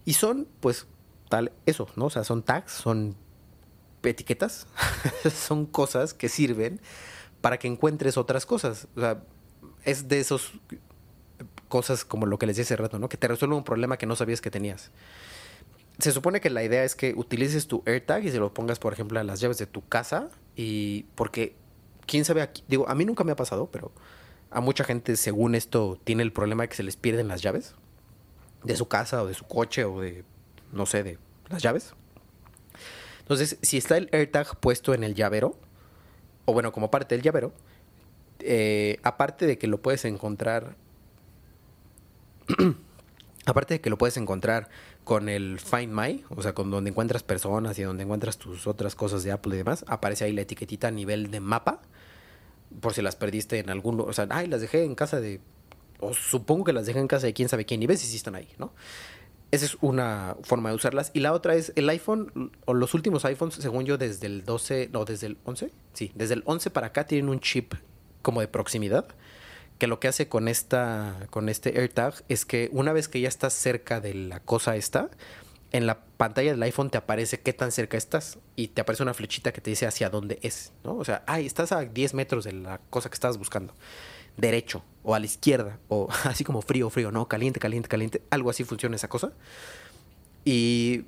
[0.06, 0.88] Y son, pues,
[1.66, 2.06] eso, ¿no?
[2.06, 3.16] O sea, son tags, son
[4.04, 4.68] etiquetas,
[5.34, 6.82] son cosas que sirven
[7.42, 8.88] para que encuentres otras cosas.
[8.96, 9.24] O sea,
[9.84, 10.54] es de esos
[11.68, 13.10] cosas como lo que les decía hace rato, ¿no?
[13.10, 14.92] Que te resuelve un problema que no sabías que tenías.
[16.00, 18.94] Se supone que la idea es que utilices tu AirTag y se lo pongas, por
[18.94, 21.56] ejemplo, a las llaves de tu casa y porque
[22.12, 23.94] quién sabe digo, a mí nunca me ha pasado, pero
[24.50, 27.74] a mucha gente según esto tiene el problema de que se les pierden las llaves
[28.64, 30.26] de su casa o de su coche o de
[30.74, 31.18] no sé, de
[31.50, 31.94] las llaves.
[33.20, 35.56] Entonces, si está el AirTag puesto en el llavero,
[36.46, 37.54] o bueno, como parte del llavero,
[38.40, 40.76] eh, aparte de que lo puedes encontrar,
[43.46, 44.70] aparte de que lo puedes encontrar
[45.04, 48.96] con el Find My, o sea, con donde encuentras personas y donde encuentras tus otras
[48.96, 51.82] cosas de Apple y demás, aparece ahí la etiquetita a nivel de mapa,
[52.80, 55.42] por si las perdiste en algún lugar, o sea, ay, las dejé en casa de,
[56.00, 58.36] o supongo que las dejé en casa de quién sabe quién, y ves si están
[58.36, 58.74] ahí, ¿no?
[59.52, 61.12] Esa es una forma de usarlas.
[61.14, 64.90] Y la otra es el iPhone, o los últimos iPhones, según yo, desde el 12,
[64.94, 67.74] no, desde el 11, sí, desde el 11 para acá tienen un chip
[68.22, 69.08] como de proximidad,
[69.82, 73.28] que lo que hace con, esta, con este AirTag es que una vez que ya
[73.28, 75.10] estás cerca de la cosa esta,
[75.72, 79.16] en la pantalla del iPhone te aparece qué tan cerca estás y te aparece una
[79.16, 80.98] flechita que te dice hacia dónde es, ¿no?
[80.98, 83.74] O sea, ay, estás a 10 metros de la cosa que estabas buscando
[84.38, 88.52] derecho o a la izquierda o así como frío, frío, no, caliente, caliente, caliente, algo
[88.52, 89.34] así funciona esa cosa.
[90.46, 91.06] Y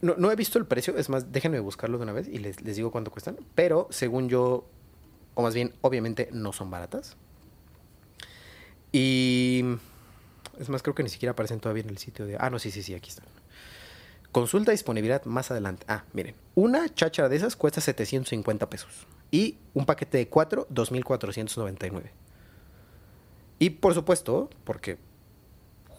[0.00, 2.90] no, he visto el precio, es más, déjenme buscarlo de una vez y les, digo
[2.90, 4.66] cuánto cuestan, pero según yo,
[5.34, 7.16] o más bien, obviamente no son baratas.
[8.92, 9.64] Y
[10.58, 12.36] es más, creo que ni siquiera aparecen todavía en el sitio de...
[12.38, 13.26] Ah, no, sí, sí, sí, aquí están.
[14.32, 15.84] Consulta disponibilidad más adelante.
[15.88, 19.06] Ah, miren, una cháchara de esas cuesta 750 pesos.
[19.30, 22.10] Y un paquete de 4, 2.499.
[23.58, 24.98] Y por supuesto, porque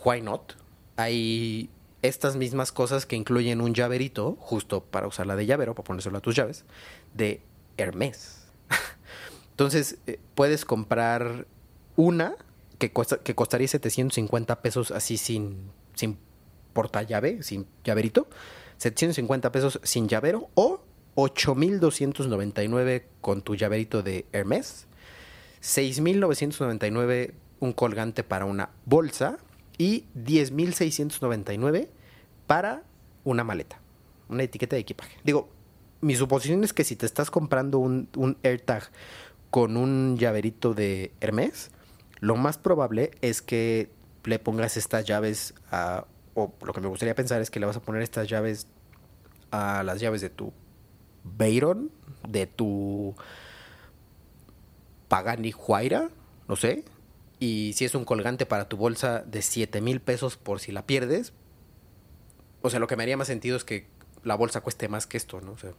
[0.04, 0.54] why not?
[0.98, 1.70] Hay
[2.02, 6.22] estas mismas cosas que incluyen un llaverito, justo para usarla de llavero, para ponérselo a
[6.22, 6.66] tus llaves,
[7.14, 7.42] de
[7.78, 8.48] Hermes.
[9.52, 11.48] Entonces, eh, puedes comprar
[11.96, 12.36] una
[12.82, 12.92] que,
[13.24, 16.18] que costaría 750 pesos así sin, sin
[17.08, 18.28] llave, sin llaverito.
[18.78, 20.82] 750 pesos sin llavero o
[21.16, 24.88] 8.299 con tu llaverito de Hermes.
[25.62, 29.38] 6.999 un colgante para una bolsa
[29.78, 31.90] y 10.699
[32.48, 32.82] para
[33.24, 33.80] una maleta,
[34.28, 35.20] una etiqueta de equipaje.
[35.24, 35.50] Digo,
[36.02, 38.90] mi suposición es que si te estás comprando un, un AirTag
[39.52, 41.70] con un llaverito de Hermes,
[42.22, 43.92] lo más probable es que
[44.24, 46.06] le pongas estas llaves a,
[46.36, 48.68] o lo que me gustaría pensar es que le vas a poner estas llaves
[49.50, 50.54] a las llaves de tu
[51.24, 51.92] Bayron,
[52.28, 53.16] de tu
[55.08, 56.10] Pagani Huayra,
[56.48, 56.86] no sé,
[57.40, 60.86] y si es un colgante para tu bolsa de 7 mil pesos por si la
[60.86, 61.34] pierdes,
[62.62, 63.88] o sea, lo que me haría más sentido es que
[64.24, 65.54] la bolsa cueste más que esto, ¿no?
[65.54, 65.72] O sea,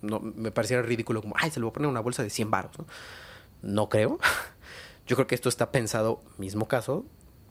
[0.00, 2.50] no, me pareciera ridículo como, ay, se le voy a poner una bolsa de 100
[2.50, 2.86] baros, ¿no?
[3.62, 4.18] No creo.
[5.06, 7.04] Yo creo que esto está pensado, mismo caso,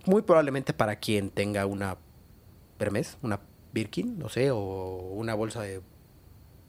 [0.05, 1.97] muy probablemente para quien tenga una
[2.79, 3.41] Hermes, una
[3.73, 4.57] Birkin, no sé, o
[5.13, 5.81] una bolsa de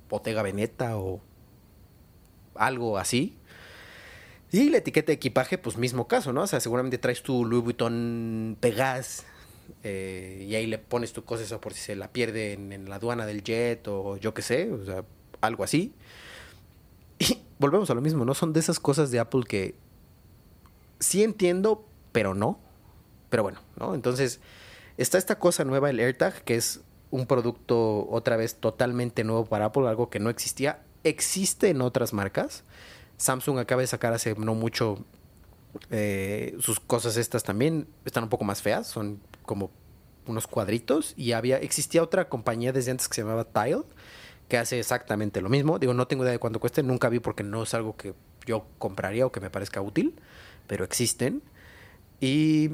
[0.08, 1.20] Bottega Veneta o
[2.54, 3.38] algo así,
[4.52, 6.42] y la etiqueta de equipaje, pues mismo caso, ¿no?
[6.42, 9.24] O sea, seguramente traes tu Louis Vuitton Pegas
[9.84, 12.96] eh, y ahí le pones tu cosa eso por si se la pierde en, la
[12.96, 15.04] aduana del jet o yo qué sé, o sea,
[15.40, 15.94] algo así.
[17.20, 18.34] Y volvemos a lo mismo, ¿no?
[18.34, 19.76] Son de esas cosas de Apple que
[21.00, 22.60] sí entiendo, pero no.
[23.28, 23.94] Pero bueno, ¿no?
[23.94, 24.40] Entonces,
[24.96, 26.80] está esta cosa nueva, el AirTag, que es
[27.10, 30.82] un producto otra vez totalmente nuevo para Apple, algo que no existía.
[31.02, 32.64] Existe en otras marcas.
[33.16, 35.04] Samsung acaba de sacar hace no mucho
[35.90, 37.88] eh, sus cosas estas también.
[38.04, 39.70] Están un poco más feas, son como
[40.26, 41.14] unos cuadritos.
[41.16, 43.82] Y había, existía otra compañía desde antes que se llamaba Tile
[44.50, 45.78] que hace exactamente lo mismo.
[45.78, 48.12] Digo, no tengo idea de cuánto cueste, nunca vi porque no es algo que
[48.44, 50.16] yo compraría o que me parezca útil,
[50.70, 51.42] pero existen.
[52.20, 52.70] Y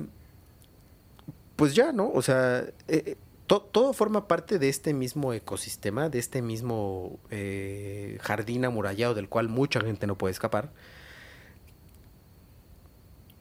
[1.57, 2.11] pues ya, ¿no?
[2.12, 3.16] O sea, eh,
[3.47, 9.49] todo forma parte de este mismo ecosistema, de este mismo eh, jardín amurallado del cual
[9.49, 10.72] mucha gente no puede escapar.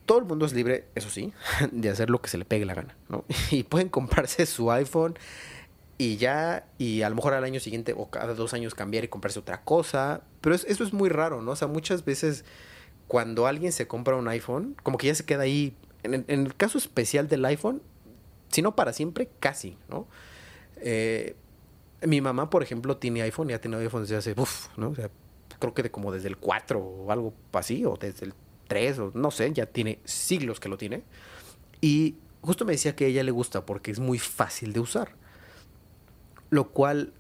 [0.06, 1.34] Todo el mundo es libre, eso sí,
[1.74, 3.26] de hacer lo que se le pegue la gana, ¿no?
[3.52, 5.16] Y pueden comprarse su iPhone
[5.98, 9.10] y ya, y a lo mejor al año siguiente o cada dos años cambiar y
[9.10, 10.22] comprarse otra cosa.
[10.40, 11.52] Pero eso es muy raro, ¿no?
[11.52, 12.46] O sea, muchas veces
[13.08, 15.76] cuando alguien se compra un iPhone, como que ya se queda ahí.
[16.04, 17.82] En, el caso especial del iPhone,
[18.50, 20.08] si no para siempre, casi, ¿no?
[20.78, 21.36] Eh,
[22.04, 24.90] mi mamá, por ejemplo, tiene iPhone, ya tiene iPhone desde hace, uff, ¿no?
[24.90, 25.10] O sea,
[25.60, 28.34] creo que como desde el 4 o algo así, o desde el
[28.68, 31.04] 3, o no sé, ya tiene siglos que lo tiene.
[31.82, 35.16] Y justo me decía que a ella le gusta porque es muy fácil de usar
[36.50, 37.14] lo cual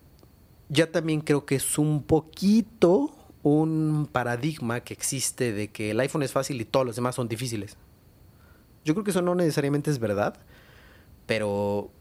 [0.70, 3.12] ya también creo que es un poquito
[3.46, 7.28] un paradigma que existe de que el iPhone es fácil y todos los demás son
[7.28, 7.78] difíciles.
[8.84, 10.40] Yo creo que eso no necesariamente es verdad,
[11.28, 11.92] pero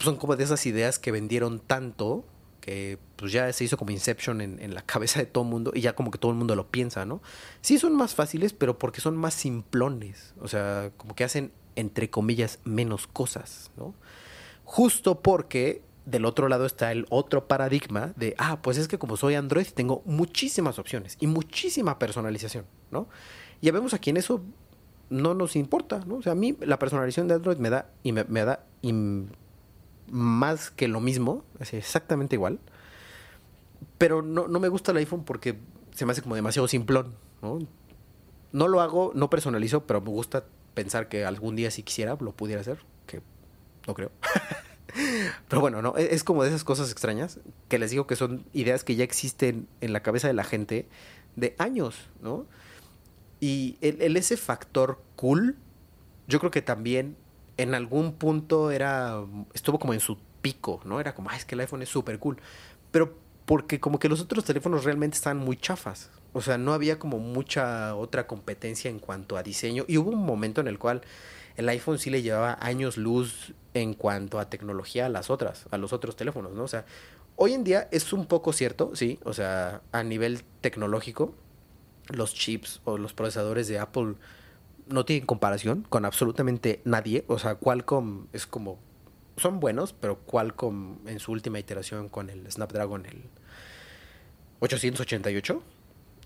[0.00, 2.26] son como de esas ideas que vendieron tanto
[2.60, 5.72] que pues ya se hizo como Inception en, en, la cabeza de todo el mundo
[5.74, 7.22] y ya como que todo el mundo lo piensa, ¿no?
[7.62, 12.10] Sí son más fáciles, pero porque son más simplones, o sea, como que hacen, entre
[12.10, 13.94] comillas, menos cosas, ¿no?
[14.64, 15.80] Justo porque
[16.10, 19.66] del otro lado está el otro paradigma de, ah, pues es que como soy Android
[19.74, 23.08] tengo muchísimas opciones y muchísima personalización, ¿no?
[23.62, 24.42] Ya vemos aquí en eso
[25.10, 26.16] no nos importa, ¿no?
[26.16, 28.64] O sea, a mí la personalización de Android me da y me, da
[30.10, 32.58] más que lo mismo, así exactamente igual.
[33.98, 35.58] Pero no, no me gusta el iPhone porque
[35.94, 37.58] se me hace como demasiado simplón, ¿no?
[38.52, 40.44] No lo hago, no personalizo, pero me gusta
[40.74, 43.20] pensar que algún día si quisiera lo pudiera hacer, que
[43.86, 44.10] no creo.
[45.48, 48.44] Pero bueno, no, e-, es como de esas cosas extrañas que les digo que son
[48.52, 50.88] ideas que ya existen en la cabeza de la gente
[51.36, 52.46] de años, ¿no?
[53.40, 55.56] Y el, ese factor cool,
[56.28, 57.16] yo creo que también
[57.56, 59.24] en algún punto era,
[59.54, 61.00] estuvo como en su pico, ¿no?
[61.00, 62.38] Era como, ah, es que el iPhone es súper cool.
[62.90, 63.16] Pero
[63.46, 66.10] porque como que los otros teléfonos realmente estaban muy chafas.
[66.32, 69.84] O sea, no había como mucha otra competencia en cuanto a diseño.
[69.88, 71.02] Y hubo un momento en el cual
[71.56, 75.78] el iPhone sí le llevaba años luz en cuanto a tecnología a las otras, a
[75.78, 76.64] los otros teléfonos, ¿no?
[76.64, 76.84] O sea,
[77.36, 81.34] hoy en día es un poco cierto, sí, o sea, a nivel tecnológico,
[82.08, 84.14] los chips o los procesadores de Apple
[84.88, 88.78] no tienen comparación con absolutamente nadie, o sea, Qualcomm es como
[89.36, 93.22] son buenos, pero Qualcomm en su última iteración con el Snapdragon el
[94.60, 95.62] 888,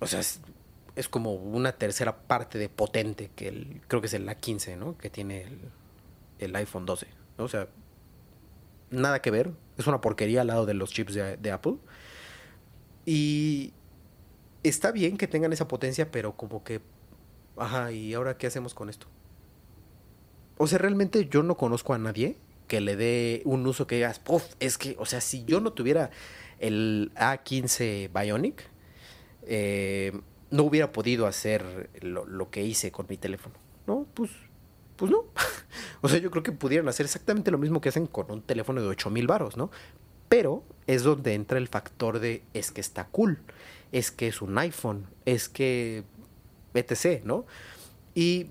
[0.00, 0.40] o sea, es
[0.96, 4.96] es como una tercera parte de potente que el, creo que es el A15, ¿no?
[4.96, 5.46] Que tiene
[6.38, 7.06] el, iPhone 12.
[7.38, 7.68] O sea,
[8.90, 9.52] nada que ver.
[9.76, 11.76] Es una porquería al lado de los chips de, Apple.
[13.06, 13.72] Y
[14.62, 16.80] está bien que tengan esa potencia, pero como que,
[17.56, 19.08] ajá, ¿y ahora qué hacemos con esto?
[20.58, 22.36] O sea, realmente yo no conozco a nadie
[22.68, 25.72] que le dé un uso que digas, puff, es que, o sea, si yo no
[25.72, 26.10] tuviera
[26.60, 28.70] el A15 Bionic,
[29.42, 30.12] eh,
[30.50, 33.54] no hubiera podido hacer lo, que hice con mi teléfono.
[33.86, 34.30] No, pues,
[34.96, 35.24] pues no.
[36.00, 38.80] o sea, yo creo que pudieran hacer exactamente lo mismo que hacen con un teléfono
[38.80, 39.70] de 8000 mil baros, ¿no?
[40.28, 43.38] Pero es donde entra el factor de es que está cool,
[43.92, 46.04] es que es un iPhone, es que
[46.74, 47.46] etc., ¿no?
[48.14, 48.48] Y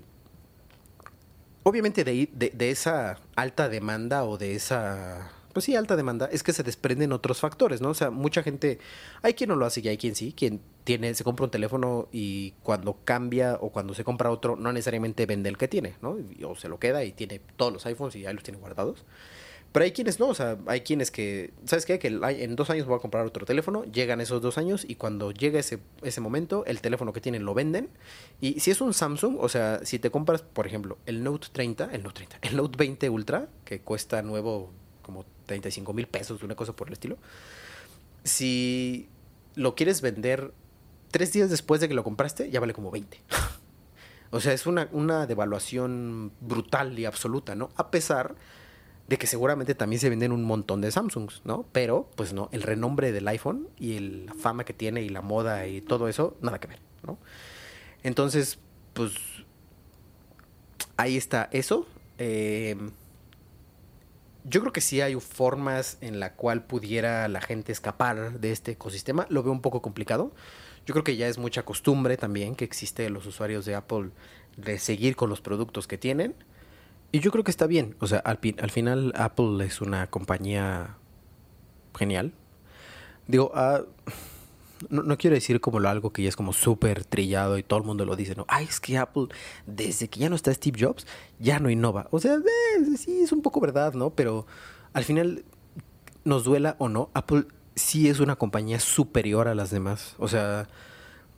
[1.62, 6.52] obviamente de, de esa alta demanda o de esa pues sí, alta demanda, es que
[6.52, 7.90] se desprenden otros factores, ¿no?
[7.90, 8.78] O sea, mucha gente,
[9.22, 12.08] hay quien no lo hace y hay quien sí, quien tiene, se compra un teléfono
[12.12, 16.18] y cuando cambia o cuando se compra otro, no necesariamente vende el que tiene, ¿no?
[16.46, 19.04] O se lo queda y tiene todos los iPhones y ya los tiene guardados.
[19.74, 21.98] Pero hay quienes no, o sea, hay quienes que, ¿sabes qué?
[21.98, 25.32] Que en dos años voy a comprar otro teléfono, llegan esos dos años y cuando
[25.32, 27.90] llega ese, ese momento, el teléfono que tienen lo venden.
[28.40, 31.90] Y si es un Samsung, o sea, si te compras, por ejemplo, el Note 30,
[31.92, 34.70] el Note 30, el Note 20 Ultra, que cuesta nuevo
[35.04, 37.16] como 35 mil pesos, una cosa por el estilo.
[38.24, 39.08] Si
[39.54, 40.52] lo quieres vender
[41.10, 43.20] tres días después de que lo compraste, ya vale como 20.
[44.30, 47.70] o sea, es una, una devaluación brutal y absoluta, ¿no?
[47.76, 48.34] A pesar
[49.06, 51.66] de que seguramente también se venden un montón de Samsungs, ¿no?
[51.72, 55.66] Pero, pues no, el renombre del iPhone y la fama que tiene y la moda
[55.66, 57.18] y todo eso, nada que ver, ¿no?
[58.02, 58.58] Entonces,
[58.94, 59.12] pues
[60.96, 61.86] ahí está eso.
[62.18, 62.76] Eh,
[64.44, 68.72] yo creo que sí hay formas en la cual pudiera la gente escapar de este
[68.72, 69.26] ecosistema.
[69.30, 70.32] Lo veo un poco complicado.
[70.86, 74.10] Yo creo que ya es mucha costumbre también que existe los usuarios de Apple
[74.58, 76.34] de seguir con los productos que tienen.
[77.10, 77.96] Y yo creo que está bien.
[78.00, 80.98] O sea, al, al final Apple es una compañía
[81.96, 82.32] genial.
[83.26, 83.82] Digo, ah,
[84.90, 87.84] no, quiero decir como lo algo que ya es como súper trillado y todo el
[87.84, 88.44] mundo lo dice, ¿no?
[88.48, 89.28] Ay, es que Apple,
[89.66, 91.06] desde que ya no está Steve Jobs,
[91.38, 92.08] ya no innova.
[92.10, 94.10] O sea, eh, sí, es un poco verdad, ¿no?
[94.10, 94.46] Pero
[94.92, 95.44] al final,
[96.24, 100.14] nos duela o no, Apple sí es una compañía superior a las demás.
[100.18, 100.68] O sea,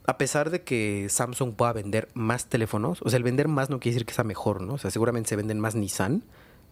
[0.05, 3.79] a pesar de que Samsung pueda vender más teléfonos, o sea, el vender más no
[3.79, 4.75] quiere decir que sea mejor, ¿no?
[4.75, 6.23] O sea, seguramente se venden más Nissan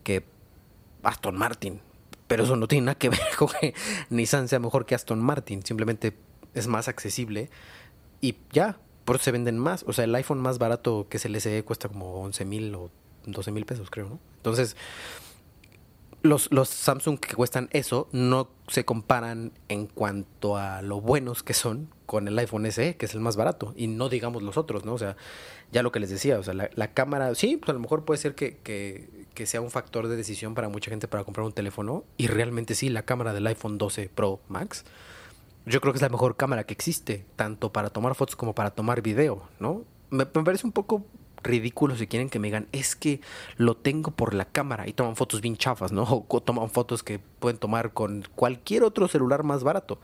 [0.03, 0.25] que
[1.03, 1.81] Aston Martin.
[2.27, 3.73] Pero eso no tiene nada que ver con que
[4.09, 5.63] Nissan sea mejor que Aston Martin.
[5.63, 6.15] Simplemente
[6.55, 7.49] es más accesible
[8.21, 9.83] y ya, por eso se venden más.
[9.87, 12.89] O sea, el iPhone más barato que es el SE cuesta como 11 mil o
[13.25, 14.19] 12 mil pesos, creo, ¿no?
[14.37, 14.75] Entonces,
[16.23, 21.53] los, los Samsung que cuestan eso no se comparan en cuanto a lo buenos que
[21.53, 24.85] son con el iPhone SE, que es el más barato, y no digamos los otros,
[24.85, 24.93] ¿no?
[24.93, 25.17] O sea,
[25.71, 28.19] ya lo que les decía, o sea, la, cámara, sí, pues a lo mejor puede
[28.19, 31.53] ser que, que, que, sea un factor de decisión para mucha gente para comprar un
[31.53, 34.85] teléfono, y realmente sí, la cámara del iPhone 12 Pro Max
[35.65, 38.71] yo creo que es la mejor cámara que existe, tanto para tomar fotos como para
[38.71, 39.83] tomar video, ¿no?
[40.11, 41.05] Me, parece un poco
[41.41, 43.21] ridículo si quieren que me digan, es que
[43.57, 46.03] lo tengo por la cámara y toman fotos bien chafas, ¿no?
[46.27, 49.99] O toman fotos que pueden tomar con cualquier otro celular más barato.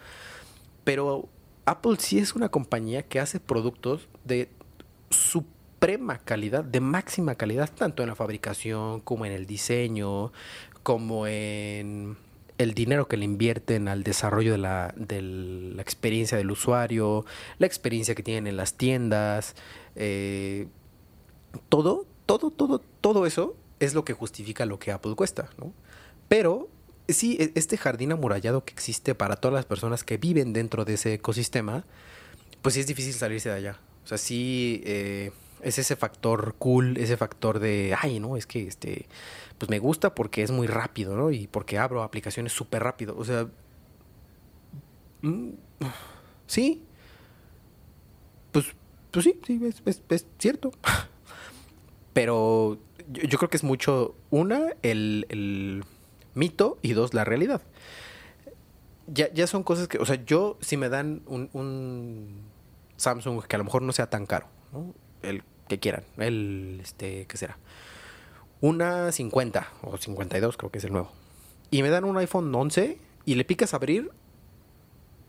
[0.84, 1.30] Pero
[1.66, 4.50] Apple sí es una compañía que hace productos de
[5.12, 10.32] suprema calidad, de máxima calidad, tanto en la fabricación como en el diseño,
[10.82, 12.18] como en
[12.62, 17.26] el dinero que le invierten al desarrollo de la, de la experiencia del usuario,
[17.60, 19.56] la experiencia que tienen en las tiendas,
[19.96, 20.68] eh,
[21.70, 25.74] todo, todo, todo, todo eso es lo que justifica lo que Apple cuesta, ¿no?
[26.28, 26.70] Pero
[27.08, 30.94] sí, e, este jardín amurallado que existe para todas las personas que viven dentro de
[30.94, 31.86] ese ecosistema,
[32.62, 33.80] pues sí es difícil salirse de allá.
[34.04, 35.32] O sea, sí eh,
[35.64, 39.08] es ese factor cool, ese factor de, ay, no, es que este
[39.62, 41.30] pues me gusta porque es muy rápido, ¿no?
[41.30, 43.16] Y porque abro aplicaciones súper rápido.
[43.16, 43.48] O sea,
[45.22, 45.50] mm,
[46.48, 46.82] sí.
[48.52, 48.66] Pues,
[49.12, 50.72] pues sí, sí, es, cierto.
[52.14, 55.84] Pero yo, creo que es mucho, una, el,
[56.34, 57.62] mito y dos, la realidad.
[59.06, 62.42] Ya, ya son cosas que, o sea, yo si me dan un, un
[62.98, 64.96] Samsung que a lo mejor no sea tan caro, ¿no?
[65.22, 67.58] El que quieran, el, este, ¿qué será?
[68.62, 71.12] una 50 o 52, creo que es el nuevo.
[71.72, 74.12] Y me dan un iPhone 11 y le picas abrir.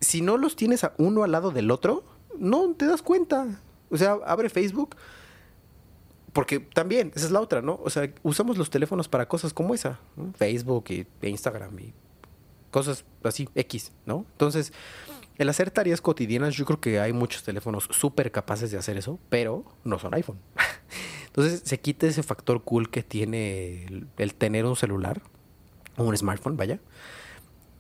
[0.01, 2.05] Si no los tienes a uno al lado del otro,
[2.39, 3.61] no te das cuenta.
[3.91, 4.97] O sea, abre Facebook.
[6.33, 7.81] Porque también, esa es la otra, ¿no?
[7.83, 9.99] O sea, usamos los teléfonos para cosas como esa.
[10.37, 11.93] Facebook y Instagram y
[12.71, 14.25] cosas así, X, ¿no?
[14.33, 14.73] Entonces,
[15.39, 19.19] el hacer tareas cotidianas, yo creo que hay muchos teléfonos súper capaces de hacer eso,
[19.29, 20.39] pero no son iPhone.
[21.27, 23.87] Entonces se quita ese factor cool que tiene
[24.19, 25.23] el, tener un celular,
[25.97, 26.79] o un smartphone, vaya.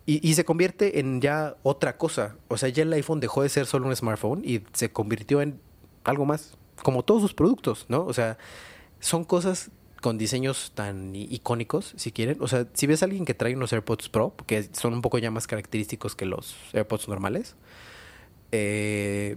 [0.04, 2.36] Y, se convierte en ya otra cosa.
[2.48, 5.60] O sea, ya el iPhone dejó de ser solo un smartphone y se convirtió en
[6.02, 8.04] algo más, como todos sus productos, ¿no?
[8.04, 8.36] O sea,
[8.98, 9.70] son cosas
[10.02, 12.36] con diseños tan icónicos, si quieren.
[12.40, 15.16] O sea, si ves a alguien que trae unos AirPods Pro, que son un poco
[15.16, 17.54] ya más característicos que los AirPods normales,
[18.50, 19.36] eh,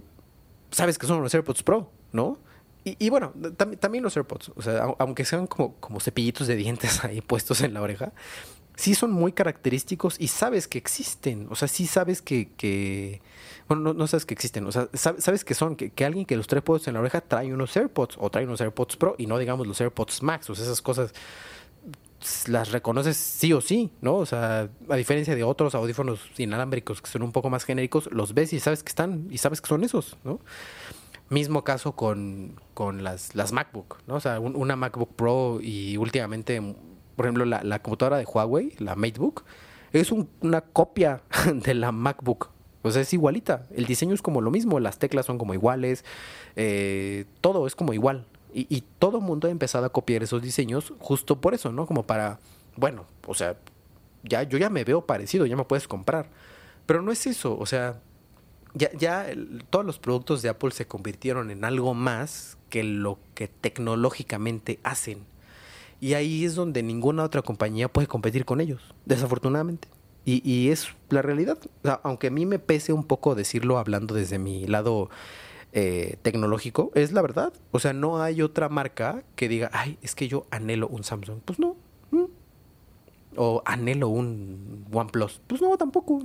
[0.72, 2.38] sabes que son unos AirPods Pro, ¿no?
[2.84, 3.32] Y, bueno,
[3.80, 7.74] también los AirPods, o sea, aunque sean como, como cepillitos de dientes ahí puestos en
[7.74, 8.12] la oreja,
[8.76, 11.48] sí son muy característicos y sabes que existen.
[11.50, 13.20] O sea, sí sabes que.
[13.68, 14.66] bueno, no, sabes que existen.
[14.66, 15.74] O sea, sabes que son.
[15.76, 18.60] Que, alguien que los trae puestos en la oreja trae unos AirPods o trae unos
[18.60, 20.48] AirPods Pro y no digamos los AirPods Max.
[20.50, 21.12] O sea, esas cosas
[22.48, 24.16] las reconoces sí o sí, ¿no?
[24.16, 28.34] O sea, a diferencia de otros audífonos inalámbricos que son un poco más genéricos, los
[28.34, 30.40] ves y sabes que están y sabes que son esos, ¿no?
[31.28, 34.16] Mismo caso con, con las, las MacBook, ¿no?
[34.16, 36.60] O sea, una MacBook Pro y últimamente,
[37.16, 39.44] por ejemplo, la, computadora de Huawei, la MateBook,
[39.92, 42.50] es una copia de la MacBook.
[42.82, 43.66] O sea, es igualita.
[43.74, 46.04] El diseño es como lo mismo, las teclas son como iguales,
[46.54, 48.26] eh, todo es como igual.
[48.54, 51.86] Y, y todo el mundo ha empezado a copiar esos diseños justo por eso, ¿no?
[51.86, 52.38] Como para,
[52.76, 53.56] bueno, o sea,
[54.22, 56.28] ya yo ya me veo parecido, ya me puedes comprar.
[56.86, 58.00] Pero no es eso, o sea,
[58.74, 59.26] ya, ya
[59.70, 65.24] todos los productos de Apple se convirtieron en algo más que lo que tecnológicamente hacen.
[66.00, 69.88] Y ahí es donde ninguna otra compañía puede competir con ellos, desafortunadamente.
[70.28, 71.56] Y, es la realidad.
[72.02, 75.08] aunque a mí me pese un poco decirlo hablando desde mi lado
[75.72, 77.52] eh, tecnológico, es la verdad.
[77.70, 81.38] O sea, no hay otra marca que diga, ay, es que yo anhelo un Samsung.
[81.44, 81.76] Pues no.
[83.36, 85.40] O anhelo un OnePlus.
[85.46, 86.20] Pues no, tampoco.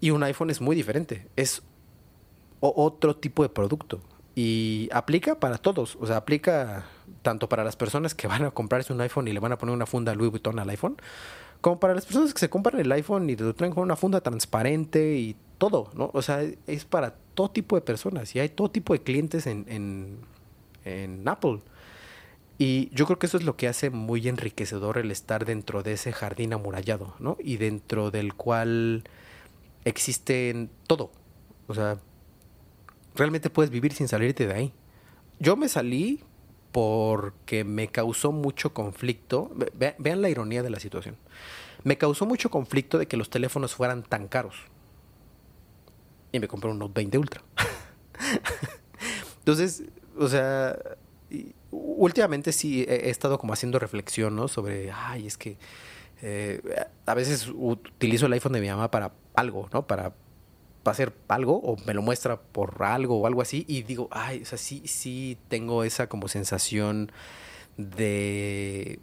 [0.00, 1.26] Y un iPhone es muy diferente.
[1.36, 1.62] Es
[2.60, 4.00] otro tipo de producto.
[4.36, 5.96] Y aplica para todos.
[5.98, 6.84] O sea, aplica
[7.22, 9.74] tanto para las personas que van a comprarse un iPhone y le van a poner
[9.74, 10.96] una funda Louis Vuitton al iPhone,
[11.62, 14.20] como para las personas que se compran el iPhone y lo traen con una funda
[14.20, 16.10] transparente y todo, ¿no?
[16.12, 19.64] O sea, es para todo tipo de personas y hay todo tipo de clientes en,
[19.68, 20.18] en,
[20.84, 21.60] en Apple.
[22.58, 25.94] Y yo creo que eso es lo que hace muy enriquecedor el estar dentro de
[25.94, 27.38] ese jardín amurallado, ¿no?
[27.40, 29.04] Y dentro del cual
[29.86, 31.10] existe todo.
[31.68, 31.98] O sea,
[33.16, 34.72] realmente puedes vivir sin salirte de ahí.
[35.38, 36.24] Yo me salí
[36.72, 39.50] porque me causó mucho conflicto.
[39.98, 41.16] vean la ironía de la situación.
[41.84, 44.56] Me causó mucho conflicto de que los teléfonos fueran tan caros.
[46.32, 47.42] Y me compré un Note 20 Ultra.
[49.38, 49.84] Entonces,
[50.18, 50.76] o sea,
[51.70, 54.48] últimamente sí he estado como haciendo reflexión, ¿no?
[54.48, 55.58] Sobre, ay, es que
[56.22, 56.60] eh,
[57.04, 59.86] a veces utilizo el iPhone de mi mamá para algo, ¿no?
[59.86, 60.14] Para
[60.86, 64.42] para hacer algo o me lo muestra por algo o algo así y digo, ay,
[64.42, 67.10] o sea, sí, sí tengo esa como sensación
[67.76, 69.00] de,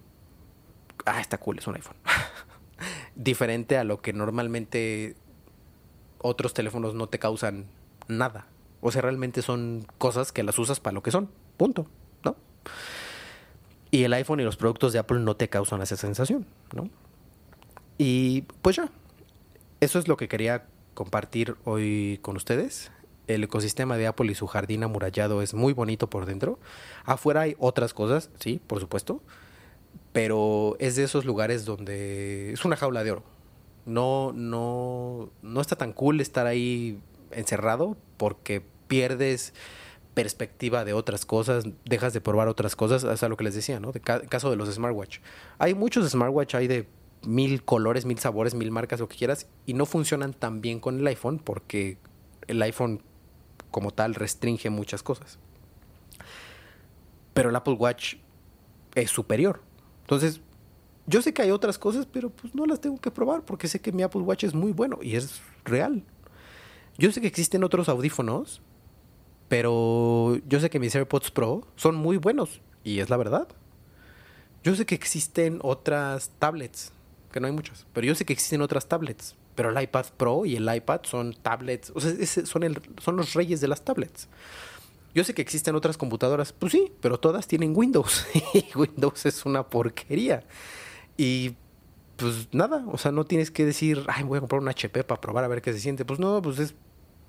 [1.05, 1.97] ah, está cool, es un iPhone.
[3.15, 5.17] Diferente a lo que normalmente
[6.19, 7.65] otros teléfonos no te causan
[8.07, 8.47] nada.
[8.79, 11.29] O sea, realmente son cosas que las usas para lo que son.
[11.57, 11.85] Punto.
[12.23, 12.37] ¿No?
[13.91, 16.89] Y el iPhone y los productos de Apple no te causan esa sensación, ¿no?
[17.97, 18.89] Y pues ya.
[19.81, 22.91] Eso es lo que quería compartir hoy con ustedes.
[23.27, 26.59] El ecosistema de Apple y su jardín amurallado es muy bonito por dentro.
[27.05, 29.21] Afuera hay otras cosas, sí, por supuesto,
[30.11, 33.23] pero es de esos lugares donde es una jaula de oro.
[33.85, 36.99] No, no, no está tan cool estar ahí
[37.31, 39.53] encerrado porque pierdes
[40.13, 43.91] perspectiva de otras cosas, dejas de probar otras cosas, es lo que les decía, ¿no?
[43.91, 45.19] De caso de los smartwatch.
[45.57, 46.87] Hay muchos smartwatch, hay de
[47.25, 50.99] mil colores, mil sabores, mil marcas, lo que quieras, y no funcionan tan bien con
[50.99, 51.97] el iPhone porque
[52.47, 53.01] el iPhone
[53.71, 55.39] como tal restringe muchas cosas.
[57.33, 58.15] Pero el Apple Watch
[58.95, 59.61] es superior.
[60.01, 60.41] Entonces,
[61.07, 63.81] yo sé que hay otras cosas, pero pues no las tengo que probar porque sé
[63.81, 66.03] que mi Apple Watch es muy bueno y es real.
[66.97, 68.61] Yo sé que existen otros audífonos,
[69.49, 73.47] pero yo sé que mis AirPods Pro son muy buenos y es la verdad.
[74.63, 76.93] Yo sé que existen otras tablets
[77.33, 77.85] que no hay muchas.
[77.91, 79.35] Pero yo sé que existen otras tablets.
[79.55, 82.13] Pero el iPad Pro y el iPad son tablets, o sea,
[82.45, 84.29] son, el, son los reyes de las tablets.
[85.13, 88.25] Yo sé que existen otras computadoras, pues sí, pero todas tienen Windows.
[88.53, 90.43] y Windows es una porquería.
[91.17, 91.55] Y
[92.15, 95.21] pues nada, o sea, no tienes que decir, ay, voy a comprar un HP para
[95.21, 96.05] probar a ver qué se siente.
[96.05, 96.73] Pues no, pues es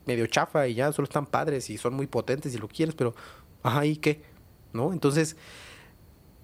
[0.07, 3.15] medio chafa y ya solo están padres y son muy potentes si lo quieres, pero,
[3.63, 4.23] ajá, ¿y qué?
[4.73, 4.93] ¿No?
[4.93, 5.37] Entonces,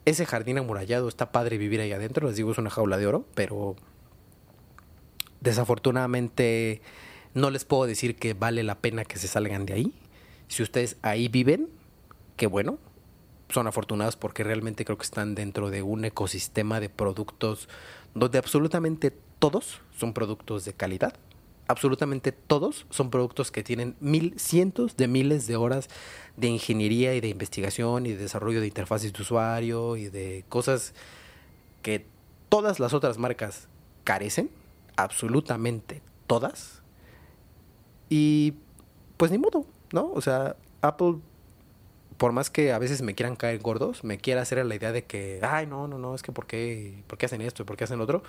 [0.04, 3.26] ese jardín amurallado está padre vivir ahí adentro, les digo, es una jaula de oro,
[3.34, 3.76] pero
[5.40, 6.82] desafortunadamente
[7.34, 9.92] no les puedo decir que vale la pena que se salgan de ahí.
[10.48, 11.68] Si ustedes ahí viven,
[12.36, 12.78] qué bueno,
[13.48, 17.68] son afortunados porque realmente creo que están dentro de un ecosistema de productos
[18.14, 21.14] donde absolutamente todos son productos de calidad
[21.70, 25.88] absolutamente todos son productos que tienen mil, cientos de miles de horas
[26.36, 30.94] de ingeniería y de investigación y de desarrollo de interfaces de usuario y de cosas
[31.82, 32.06] que
[32.48, 33.68] todas las otras marcas
[34.02, 34.50] carecen,
[34.96, 36.82] absolutamente todas.
[38.08, 38.54] Y
[39.16, 40.10] pues ni modo, ¿no?
[40.12, 41.18] O sea, Apple,
[42.16, 45.04] por más que a veces me quieran caer gordos, me quiera hacer la idea de
[45.04, 47.84] que, ay, no, no, no, es que ¿por qué, por qué hacen esto por qué
[47.84, 48.24] hacen lo otro?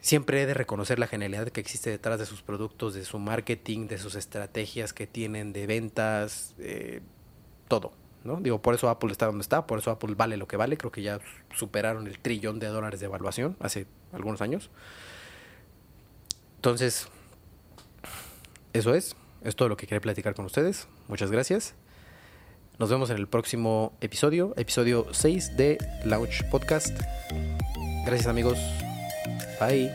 [0.00, 3.86] Siempre he de reconocer la genialidad que existe detrás de sus productos, de su marketing,
[3.86, 6.54] de sus estrategias que tienen de ventas,
[7.68, 7.92] todo.
[8.24, 8.36] ¿no?
[8.40, 10.76] Digo, por eso Apple está donde está, por eso Apple vale lo que vale.
[10.76, 11.20] Creo que ya
[11.54, 14.70] superaron el trillón de dólares de evaluación hace algunos años.
[16.56, 17.08] Entonces,
[18.72, 19.16] eso es.
[19.42, 20.86] Es todo lo que quería platicar con ustedes.
[21.08, 21.74] Muchas gracias.
[22.78, 26.98] Nos vemos en el próximo episodio, episodio 6 de Launch Podcast.
[28.04, 28.58] Gracias amigos.
[29.58, 29.92] Bye.